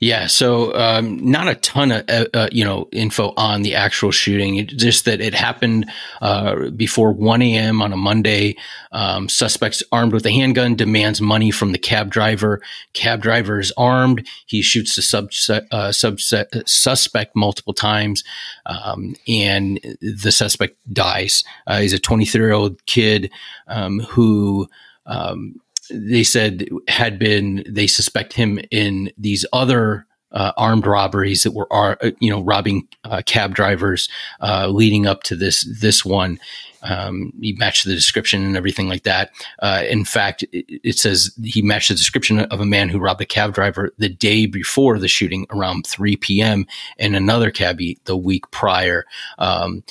[0.00, 4.10] Yeah, so um, not a ton of uh, uh, you know info on the actual
[4.10, 4.56] shooting.
[4.56, 5.90] It, just that it happened
[6.22, 7.82] uh, before 1 a.m.
[7.82, 8.56] on a Monday.
[8.92, 12.62] Um, suspects armed with a handgun demands money from the cab driver.
[12.94, 14.26] Cab driver is armed.
[14.46, 18.24] He shoots the subset, uh, subset, suspect multiple times,
[18.64, 21.44] um, and the suspect dies.
[21.66, 23.30] Uh, he's a 23 year old kid
[23.68, 24.66] um, who.
[25.04, 25.60] Um,
[25.92, 31.66] they said had been they suspect him in these other uh, armed robberies that were,
[31.72, 34.08] uh, you know, robbing uh, cab drivers
[34.40, 36.38] uh, leading up to this this one.
[36.82, 39.32] Um, he matched the description and everything like that.
[39.58, 43.20] Uh, in fact, it, it, says he matched the description of a man who robbed
[43.20, 46.66] a cab driver the day before the shooting around 3 p.m.
[46.98, 49.04] and another cabbie the week prior.
[49.38, 49.84] Um,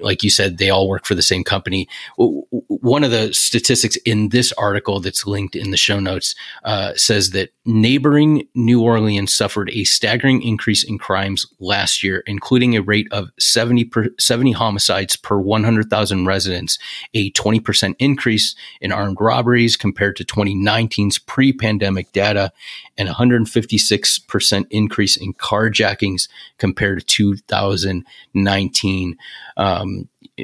[0.00, 1.88] like you said, they all work for the same company.
[2.16, 6.34] One of the statistics in this article that's linked in the show notes
[6.64, 12.76] uh, says that neighboring New Orleans suffered a staggering increase in crimes last year, including
[12.76, 16.78] a rate of 70, per, 70 homicides per 100,000 residents,
[17.14, 22.52] a 20% increase in armed robberies compared to 2019's pre pandemic data,
[22.96, 26.28] and 156% increase in carjackings
[26.58, 29.16] compared to 2019.
[29.56, 29.89] Um,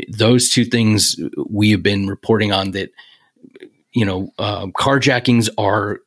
[0.09, 1.17] those two things
[1.49, 2.91] we have been reporting on that,
[3.93, 6.01] you know, uh, carjackings are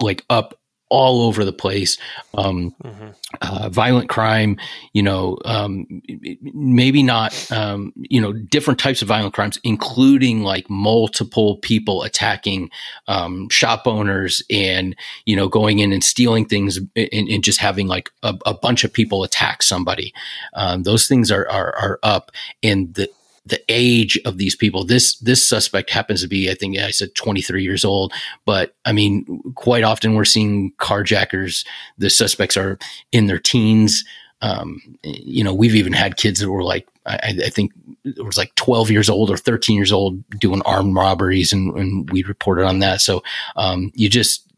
[0.00, 0.58] like up
[0.92, 1.96] all over the place.
[2.34, 3.08] Um, mm-hmm.
[3.40, 4.58] uh, violent crime,
[4.92, 6.02] you know, um,
[6.42, 12.70] maybe not, um, you know, different types of violent crimes, including like multiple people attacking
[13.08, 17.88] um, shop owners and, you know, going in and stealing things and, and just having
[17.88, 20.12] like a, a, bunch of people attack somebody.
[20.52, 22.30] Um, those things are, are, are up.
[22.62, 23.08] And the,
[23.44, 24.84] the age of these people.
[24.84, 28.12] This this suspect happens to be, I think, I said 23 years old,
[28.44, 31.66] but I mean, quite often we're seeing carjackers.
[31.98, 32.78] The suspects are
[33.10, 34.04] in their teens.
[34.42, 37.72] Um, you know, we've even had kids that were like, I, I, think
[38.04, 42.10] it was like 12 years old or 13 years old doing armed robberies, and, and
[42.10, 43.00] we reported on that.
[43.00, 43.22] So
[43.54, 44.52] um, you just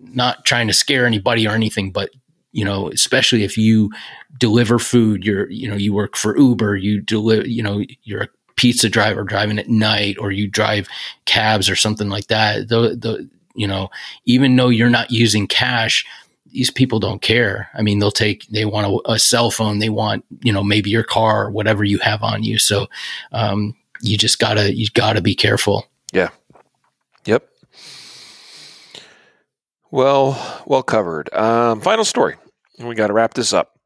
[0.00, 2.10] not trying to scare anybody or anything, but
[2.58, 3.88] you know, especially if you
[4.36, 8.28] deliver food, you're, you know, you work for Uber, you deliver, you know, you're a
[8.56, 10.88] pizza driver driving at night or you drive
[11.24, 12.68] cabs or something like that.
[12.68, 13.90] The, the, you know,
[14.24, 16.04] even though you're not using cash,
[16.50, 17.70] these people don't care.
[17.74, 19.78] I mean, they'll take, they want a, a cell phone.
[19.78, 22.58] They want, you know, maybe your car or whatever you have on you.
[22.58, 22.88] So,
[23.30, 25.86] um, you just gotta, you gotta be careful.
[26.12, 26.30] Yeah.
[27.24, 27.48] Yep.
[29.92, 31.32] Well, well covered.
[31.32, 32.34] Um, final story.
[32.80, 33.78] We got to wrap this up.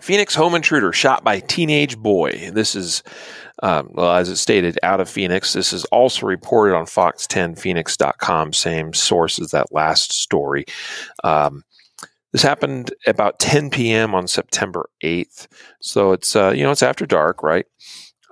[0.00, 2.50] Phoenix home intruder shot by teenage boy.
[2.52, 3.02] This is,
[3.62, 5.52] um, well, as it stated, out of Phoenix.
[5.52, 10.64] This is also reported on Fox10Phoenix.com, same source as that last story.
[11.22, 11.62] Um,
[12.32, 14.14] this happened about 10 p.m.
[14.14, 15.46] on September 8th.
[15.80, 17.66] So it's, uh, you know, it's after dark, right?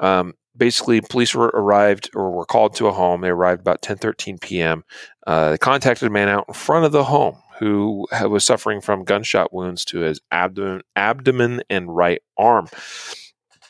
[0.01, 3.97] Um, basically police were arrived or were called to a home they arrived about 10
[3.97, 4.85] 13 p.m
[5.27, 9.05] uh, they contacted a man out in front of the home who was suffering from
[9.05, 12.67] gunshot wounds to his abdomen abdomen and right arm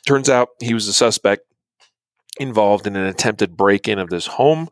[0.07, 1.43] turns out he was the suspect
[2.41, 4.69] involved in an attempted break-in of this home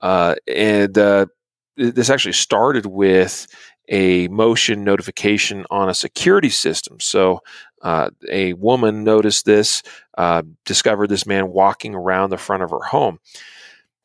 [0.00, 1.26] uh, and uh,
[1.76, 3.46] this actually started with
[3.88, 7.00] a motion notification on a security system.
[7.00, 7.40] So
[7.82, 9.82] uh, a woman noticed this,
[10.16, 13.18] uh, discovered this man walking around the front of her home.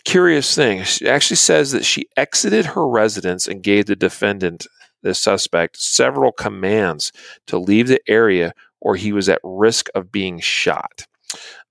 [0.05, 4.67] Curious thing, she actually says that she exited her residence and gave the defendant,
[5.01, 7.11] the suspect, several commands
[7.47, 11.07] to leave the area or he was at risk of being shot.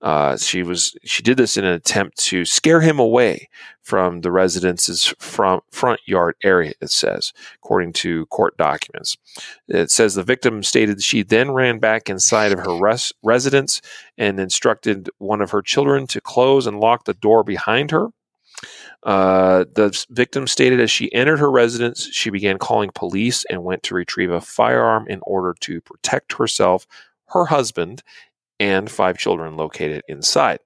[0.01, 3.47] Uh, she was she did this in an attempt to scare him away
[3.81, 6.73] from the residence's front front yard area.
[6.81, 9.15] It says, according to court documents,
[9.69, 13.81] it says the victim stated she then ran back inside of her res- residence
[14.17, 18.09] and instructed one of her children to close and lock the door behind her.
[19.05, 23.83] Uh, the victim stated as she entered her residence, she began calling police and went
[23.83, 26.87] to retrieve a firearm in order to protect herself,
[27.27, 28.01] her husband,
[28.59, 30.59] and five children located inside.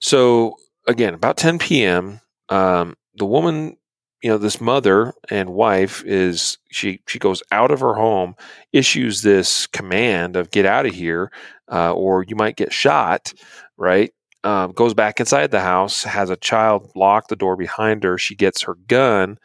[0.00, 0.56] So,
[0.86, 3.76] again, about 10 p.m., um, the woman,
[4.22, 8.34] you know, this mother and wife is she she goes out of her home,
[8.72, 11.30] issues this command of get out of here,
[11.72, 13.32] uh, or you might get shot,
[13.76, 14.12] right?
[14.44, 18.16] Um, goes back inside the house, has a child lock the door behind her.
[18.16, 19.38] She gets her gun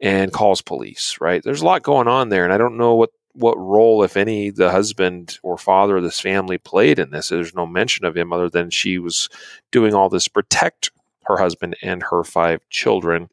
[0.00, 1.16] and calls police.
[1.20, 1.42] Right?
[1.42, 4.50] There's a lot going on there, and I don't know what what role, if any,
[4.50, 7.28] the husband or father of this family played in this.
[7.28, 9.28] There's no mention of him other than she was
[9.70, 10.90] doing all this protect
[11.26, 13.28] her husband and her five children.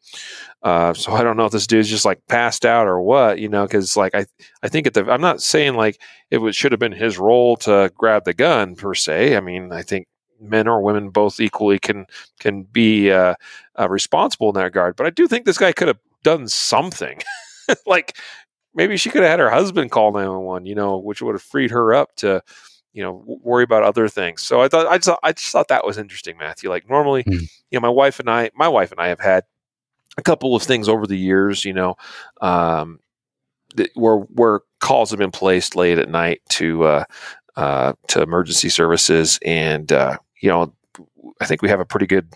[0.64, 3.48] Uh, so I don't know if this dude's just like passed out or what, you
[3.48, 4.26] know, because like I,
[4.64, 6.02] I think at the, I'm not saying like
[6.32, 9.38] it was, should have been his role to grab the gun per se.
[9.38, 10.08] I mean, I think
[10.50, 12.06] men or women both equally can
[12.40, 13.36] can be uh,
[13.80, 14.96] uh, responsible in that regard.
[14.96, 17.22] But I do think this guy could have done something.
[17.86, 18.18] like
[18.74, 21.72] maybe she could have had her husband call 911, you know, which would have freed
[21.72, 22.42] her up to,
[22.94, 24.42] you know, worry about other things.
[24.42, 26.70] So I thought I just, I just thought that was interesting, Matthew.
[26.70, 27.42] Like normally, mm.
[27.72, 29.44] you know, my wife and I, my wife and I have had
[30.18, 31.96] a couple of things over the years, you know,
[32.42, 33.00] um,
[33.96, 37.04] where where calls have been placed late at night to uh,
[37.56, 40.74] uh, to emergency services, and uh, you know,
[41.40, 42.28] I think we have a pretty good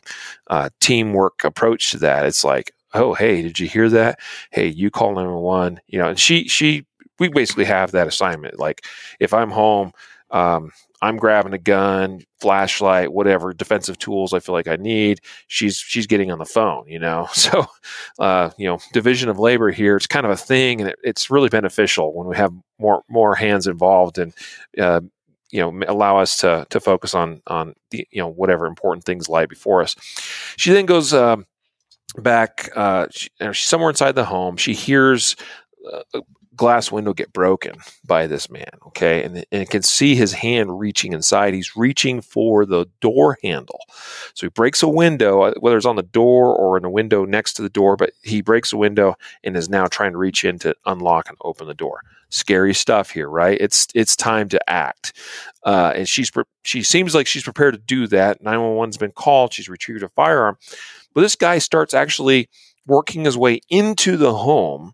[0.49, 2.25] uh, teamwork approach to that.
[2.25, 4.19] It's like, oh, hey, did you hear that?
[4.51, 5.81] Hey, you call one one.
[5.87, 6.85] You know, and she she
[7.19, 8.57] we basically have that assignment.
[8.59, 8.85] Like
[9.19, 9.91] if I'm home.
[10.29, 15.21] Um, I'm grabbing a gun, flashlight, whatever defensive tools I feel like I need.
[15.47, 17.29] She's she's getting on the phone, you know.
[17.33, 17.65] So,
[18.19, 19.95] uh, you know, division of labor here.
[19.95, 23.35] It's kind of a thing, and it, it's really beneficial when we have more more
[23.35, 24.33] hands involved and.
[24.77, 25.01] Uh,
[25.51, 29.29] you know, allow us to to focus on on the you know whatever important things
[29.29, 29.95] lie before us.
[30.57, 31.37] She then goes uh,
[32.17, 32.69] back.
[32.75, 34.57] Uh, she, she's somewhere inside the home.
[34.57, 35.35] She hears
[35.91, 36.21] uh,
[36.57, 37.75] glass window get broken
[38.05, 38.69] by this man.
[38.87, 39.23] Okay.
[39.23, 41.53] And, and can see his hand reaching inside.
[41.53, 43.79] He's reaching for the door handle.
[44.33, 47.23] So he breaks a window, uh, whether it's on the door or in a window
[47.23, 50.43] next to the door, but he breaks a window and is now trying to reach
[50.43, 52.01] in to unlock and open the door.
[52.29, 53.57] Scary stuff here, right?
[53.59, 55.13] It's it's time to act,
[55.63, 58.41] uh, and she's pre- she seems like she's prepared to do that.
[58.43, 59.53] Nine one one's been called.
[59.53, 60.57] She's retrieved a firearm,
[61.13, 62.49] but this guy starts actually
[62.85, 64.93] working his way into the home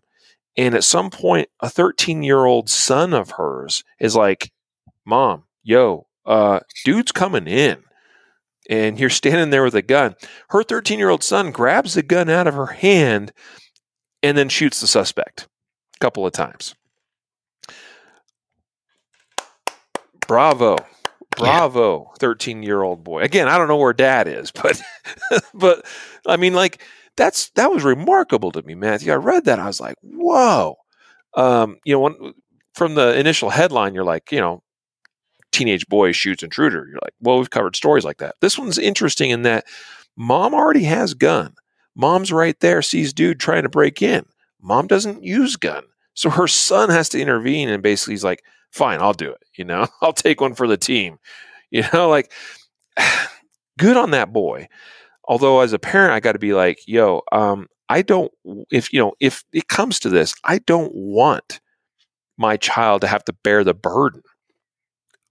[0.56, 4.52] and at some point, a 13 year old son of hers is like,
[5.04, 7.78] Mom, yo, uh, dude's coming in.
[8.70, 10.14] And you're standing there with a gun.
[10.48, 13.32] Her 13 year old son grabs the gun out of her hand
[14.22, 15.48] and then shoots the suspect
[15.96, 16.74] a couple of times.
[20.26, 20.76] Bravo.
[21.36, 23.22] Bravo, 13 year old boy.
[23.22, 24.80] Again, I don't know where dad is, but,
[25.52, 25.84] but
[26.26, 26.82] I mean, like,
[27.16, 29.12] that's that was remarkable to me, Matthew.
[29.12, 30.76] I read that, I was like, whoa.
[31.34, 32.32] Um, you know,
[32.74, 34.62] from the initial headline, you're like, you know,
[35.52, 36.86] teenage boy shoots intruder.
[36.88, 38.34] You're like, well, we've covered stories like that.
[38.40, 39.64] This one's interesting in that
[40.16, 41.54] mom already has gun.
[41.96, 44.26] Mom's right there, sees dude trying to break in.
[44.60, 45.84] Mom doesn't use gun.
[46.14, 48.42] So her son has to intervene and basically he's like,
[48.74, 49.42] fine, I'll do it.
[49.56, 51.18] You know, I'll take one for the team.
[51.70, 52.32] You know, like
[53.78, 54.68] good on that boy.
[55.26, 58.30] Although as a parent i got to be like yo um, i don't
[58.70, 61.60] if you know if it comes to this i don't want
[62.36, 64.22] my child to have to bear the burden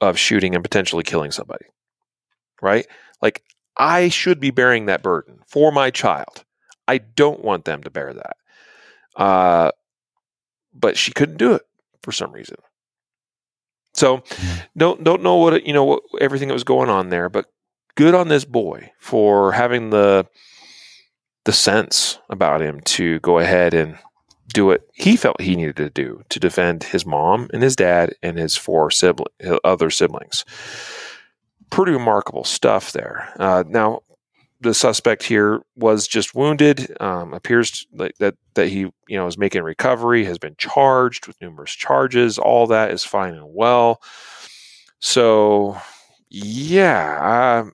[0.01, 1.65] of shooting and potentially killing somebody
[2.63, 2.87] right?
[3.21, 3.43] Like
[3.77, 6.45] i should be bearing that burden for my child.
[6.87, 8.37] I don't want them to bear that.
[9.15, 9.71] Uh,
[10.73, 11.63] but she couldn't do it
[12.01, 12.57] for some reason
[13.93, 14.59] so mm-hmm.
[14.77, 17.45] don't don't know what you know what everything that was going on there but
[17.95, 20.25] good on this boy for having the
[21.45, 23.97] the sense about him to go ahead and
[24.53, 28.15] do what he felt he needed to do to defend his mom and his dad
[28.21, 29.27] and his four sibling,
[29.63, 30.45] other siblings.
[31.69, 33.33] Pretty remarkable stuff there.
[33.39, 34.01] Uh, now,
[34.63, 36.95] the suspect here was just wounded.
[37.01, 40.25] Um, appears like that that he you know is making recovery.
[40.25, 42.39] Has been charged with numerous charges.
[42.39, 44.01] All that is fine and well.
[44.99, 45.77] So,
[46.29, 47.65] yeah,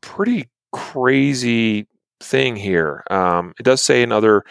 [0.00, 1.88] pretty crazy
[2.20, 3.02] thing here.
[3.10, 4.44] Um, it does say in other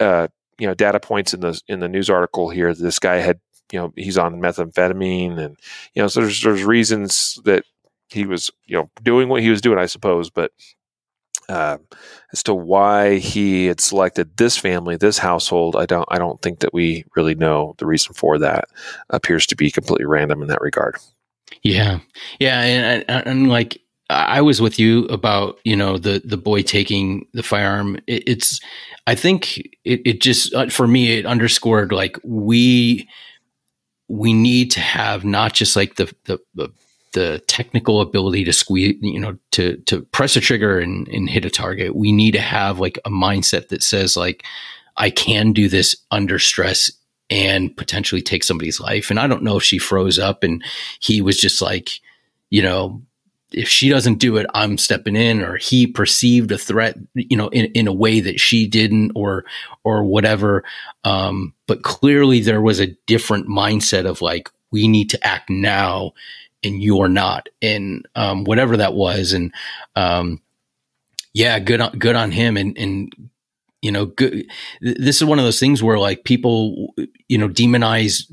[0.00, 3.40] uh, you know data points in the in the news article here this guy had
[3.72, 5.56] you know he's on methamphetamine and
[5.94, 7.64] you know so there's there's reasons that
[8.10, 10.52] he was you know doing what he was doing I suppose but
[11.48, 11.78] uh,
[12.32, 16.60] as to why he had selected this family this household I don't I don't think
[16.60, 18.68] that we really know the reason for that
[19.10, 20.96] appears to be completely random in that regard.
[21.62, 22.00] Yeah,
[22.40, 23.82] yeah, and, and, and like
[24.12, 27.96] I was with you about you know the the boy taking the firearm.
[28.06, 28.60] It, it's
[29.06, 33.08] I think it, it just uh, for me it underscored like we
[34.08, 36.68] we need to have not just like the the, the
[37.12, 41.44] the technical ability to squeeze, you know, to to press a trigger and, and hit
[41.44, 41.94] a target.
[41.94, 44.44] We need to have like a mindset that says like,
[44.96, 46.90] I can do this under stress
[47.30, 49.10] and potentially take somebody's life.
[49.10, 50.62] And I don't know if she froze up and
[51.00, 52.00] he was just like,
[52.50, 53.02] you know,
[53.52, 57.48] if she doesn't do it, I'm stepping in, or he perceived a threat, you know,
[57.48, 59.44] in, in a way that she didn't, or
[59.84, 60.64] or whatever.
[61.04, 66.12] Um, but clearly, there was a different mindset of like, we need to act now,
[66.62, 69.52] and you're not, and um, whatever that was, and
[69.96, 70.40] um,
[71.34, 73.12] yeah, good on good on him, and and
[73.82, 74.46] you know, good.
[74.80, 76.94] This is one of those things where like people,
[77.28, 78.30] you know, demonize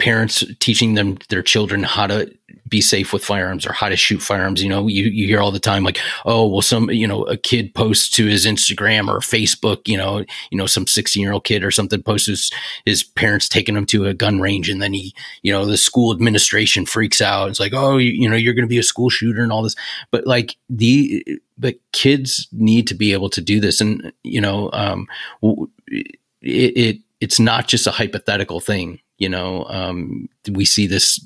[0.00, 2.34] parents teaching them their children how to
[2.66, 4.62] be safe with firearms or how to shoot firearms.
[4.62, 7.36] You know, you, you hear all the time like, oh, well, some, you know, a
[7.36, 11.44] kid posts to his Instagram or Facebook, you know, you know, some 16 year old
[11.44, 12.50] kid or something posts his,
[12.86, 14.70] his parents taking him to a gun range.
[14.70, 17.50] And then he, you know, the school administration freaks out.
[17.50, 19.62] It's like, oh, you, you know, you're going to be a school shooter and all
[19.62, 19.76] this.
[20.10, 21.26] But like the,
[21.58, 23.82] but kids need to be able to do this.
[23.82, 25.08] And, you know, um,
[25.42, 28.98] it, it it's not just a hypothetical thing.
[29.20, 31.24] You know, um, we see this,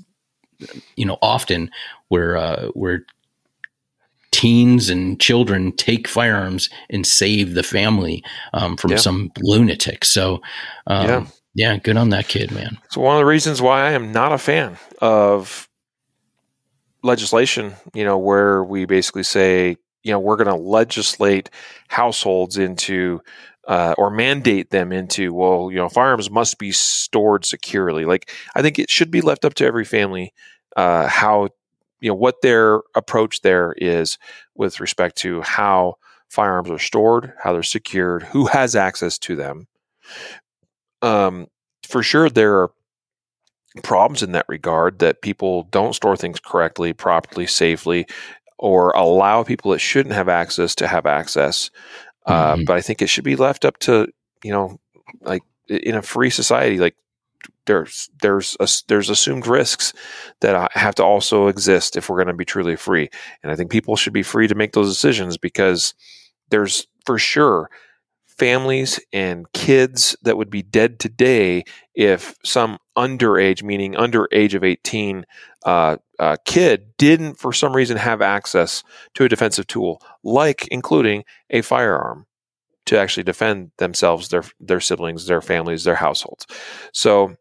[0.96, 1.70] you know, often
[2.08, 3.06] where uh, where
[4.30, 8.22] teens and children take firearms and save the family
[8.52, 8.96] um, from yeah.
[8.96, 10.04] some lunatic.
[10.04, 10.42] So,
[10.88, 11.26] um, yeah.
[11.54, 12.76] yeah, good on that kid, man.
[12.90, 15.68] So one of the reasons why I am not a fan of
[17.04, 21.48] legislation, you know, where we basically say, you know, we're going to legislate
[21.86, 23.20] households into
[23.66, 28.04] uh, or mandate them into, well, you know, firearms must be stored securely.
[28.04, 30.32] Like, I think it should be left up to every family
[30.76, 31.48] uh, how,
[32.00, 34.18] you know, what their approach there is
[34.54, 35.94] with respect to how
[36.28, 39.66] firearms are stored, how they're secured, who has access to them.
[41.00, 41.46] Um,
[41.86, 42.72] for sure, there are
[43.82, 48.06] problems in that regard that people don't store things correctly, properly, safely,
[48.58, 51.70] or allow people that shouldn't have access to have access.
[52.26, 52.64] Uh, mm-hmm.
[52.64, 54.08] but I think it should be left up to
[54.44, 54.78] you know,
[55.22, 56.94] like in a free society, like
[57.66, 59.92] there's there's a, there's assumed risks
[60.40, 63.08] that have to also exist if we're going to be truly free.
[63.42, 65.94] And I think people should be free to make those decisions because
[66.50, 67.70] there's for sure
[68.26, 71.64] families and kids that would be dead today
[71.94, 75.24] if some underage, meaning under age of 18,
[75.64, 78.82] uh, uh, kid didn't for some reason have access
[79.14, 82.26] to a defensive tool, like including a firearm
[82.86, 86.46] to actually defend themselves, their their siblings, their families, their households.
[86.92, 87.36] So,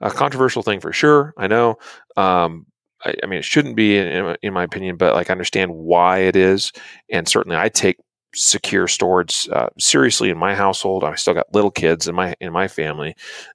[0.00, 1.34] a controversial thing for sure.
[1.36, 1.76] I know.
[2.16, 2.66] Um,
[3.04, 6.20] I, I, mean, it shouldn't be in, in, my opinion, but like I understand why
[6.20, 6.72] it is,
[7.10, 7.98] and certainly I take
[8.34, 11.04] secure storage uh, seriously in my household.
[11.04, 13.14] I still got little kids in my in my family,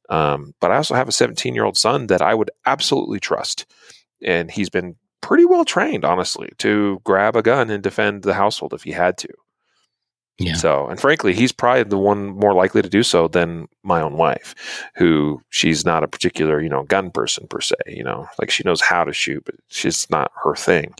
[0.09, 3.65] um, but I also have a 17 year old son that I would absolutely trust,
[4.23, 8.73] and he's been pretty well trained, honestly, to grab a gun and defend the household
[8.73, 9.29] if he had to.
[10.37, 10.53] Yeah.
[10.53, 14.15] So, and frankly, he's probably the one more likely to do so than my own
[14.15, 14.55] wife,
[14.95, 17.75] who she's not a particular, you know, gun person per se.
[17.87, 20.93] You know, like she knows how to shoot, but she's not her thing.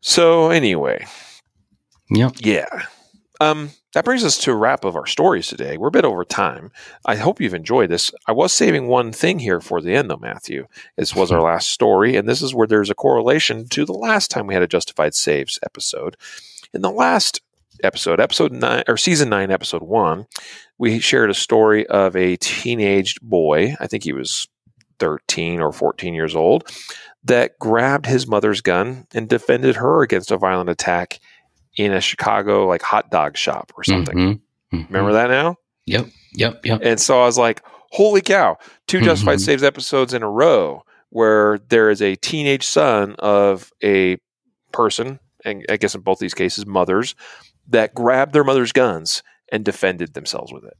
[0.00, 1.06] So, anyway,
[2.10, 2.36] Yep.
[2.40, 2.86] Yeah.
[3.40, 5.78] Um, that brings us to a wrap of our stories today.
[5.78, 6.70] We're a bit over time.
[7.06, 8.12] I hope you've enjoyed this.
[8.26, 10.66] I was saving one thing here for the end, though, Matthew.
[10.96, 14.30] This was our last story, and this is where there's a correlation to the last
[14.30, 16.16] time we had a Justified Saves episode.
[16.74, 17.40] In the last
[17.82, 20.26] episode, episode nine or season nine, episode one,
[20.76, 23.74] we shared a story of a teenaged boy.
[23.80, 24.48] I think he was
[24.98, 26.70] 13 or 14 years old
[27.24, 31.20] that grabbed his mother's gun and defended her against a violent attack
[31.76, 34.16] in a Chicago like hot dog shop or something.
[34.16, 34.76] Mm-hmm.
[34.76, 34.92] Mm-hmm.
[34.92, 35.56] Remember that now?
[35.86, 36.06] Yep.
[36.34, 36.66] Yep.
[36.66, 36.80] Yep.
[36.82, 38.56] And so I was like, holy cow,
[38.86, 39.44] 2 Justified mm-hmm.
[39.44, 44.16] Saves episodes in a row where there is a teenage son of a
[44.72, 47.16] person, and I guess in both these cases, mothers,
[47.68, 50.76] that grabbed their mother's guns and defended themselves with it.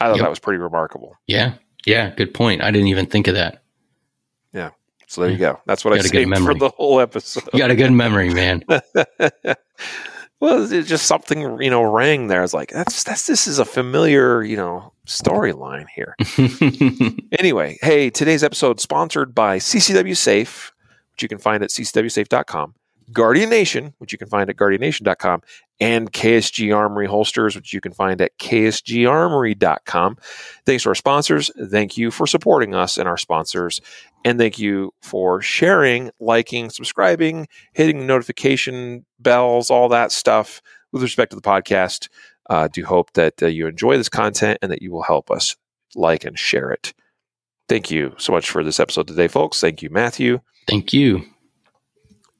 [0.00, 0.24] I thought yep.
[0.24, 1.16] that was pretty remarkable.
[1.28, 1.54] Yeah.
[1.86, 2.10] Yeah.
[2.10, 2.62] Good point.
[2.62, 3.62] I didn't even think of that.
[4.52, 4.70] Yeah.
[5.12, 5.60] So there you go.
[5.66, 7.44] That's what I saved for the whole episode.
[7.52, 8.64] You got a good memory, man.
[10.40, 12.38] well, it's just something you know rang there.
[12.38, 16.16] I was like, that's that's this is a familiar you know storyline here.
[17.38, 20.72] anyway, hey, today's episode sponsored by CCW Safe,
[21.12, 22.74] which you can find at ccwsafe.com.
[23.12, 25.42] Guardian Nation, which you can find at guardiannation.com,
[25.82, 30.16] and KSG Armory holsters, which you can find at ksgarmory.com.
[30.64, 31.50] Thanks to our sponsors.
[31.70, 33.80] Thank you for supporting us and our sponsors.
[34.24, 41.30] And thank you for sharing, liking, subscribing, hitting notification bells, all that stuff with respect
[41.30, 42.08] to the podcast.
[42.48, 45.56] Uh, do hope that uh, you enjoy this content and that you will help us
[45.96, 46.94] like and share it.
[47.68, 49.60] Thank you so much for this episode today, folks.
[49.60, 50.40] Thank you, Matthew.
[50.68, 51.31] Thank you.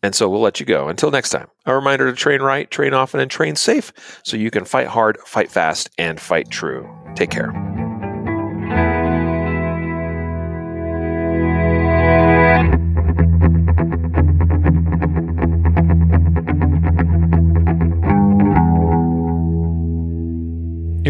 [0.02, 0.88] And so we'll let you go.
[0.88, 3.92] Until next time, a reminder to train right, train often, and train safe
[4.24, 6.88] so you can fight hard, fight fast, and fight true.
[7.14, 7.81] Take care.